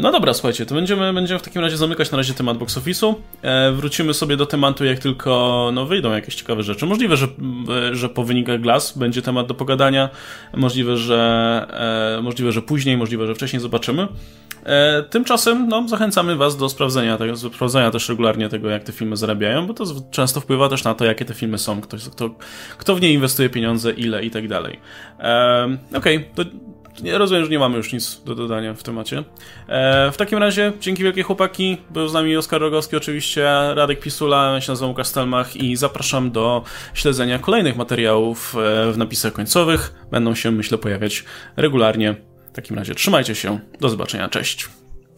[0.00, 3.14] No dobra, słuchajcie, to będziemy, będziemy w takim razie zamykać na razie temat box office'u.
[3.42, 6.86] E, wrócimy sobie do tematu, jak tylko no, wyjdą jakieś ciekawe rzeczy.
[6.86, 7.28] Możliwe, że,
[7.92, 10.08] że po wynikach Glass będzie temat do pogadania.
[10.54, 14.08] Możliwe, że, e, możliwe, że później, możliwe, że wcześniej zobaczymy.
[14.64, 19.16] E, tymczasem no, zachęcamy Was do sprawdzenia, tego, sprawdzenia też regularnie tego, jak te filmy
[19.16, 22.30] zarabiają, bo to często wpływa też na to, jakie te filmy są, kto, kto,
[22.78, 24.80] kto w nie inwestuje pieniądze, ile i tak dalej.
[25.94, 26.44] Okej, to
[27.02, 29.24] nie, rozumiem, że nie mamy już nic do dodania w temacie.
[29.68, 31.76] E, w takim razie, dzięki wielkie chłopaki.
[31.90, 36.30] Był z nami Oskar Rogowski oczywiście, Radek Pisula, ja się nazywam Łukasz Stelmach i zapraszam
[36.30, 36.62] do
[36.94, 39.94] śledzenia kolejnych materiałów e, w napisach końcowych.
[40.10, 41.24] Będą się, myślę, pojawiać
[41.56, 42.14] regularnie.
[42.52, 43.58] W takim razie trzymajcie się.
[43.80, 44.28] Do zobaczenia.
[44.28, 44.79] Cześć.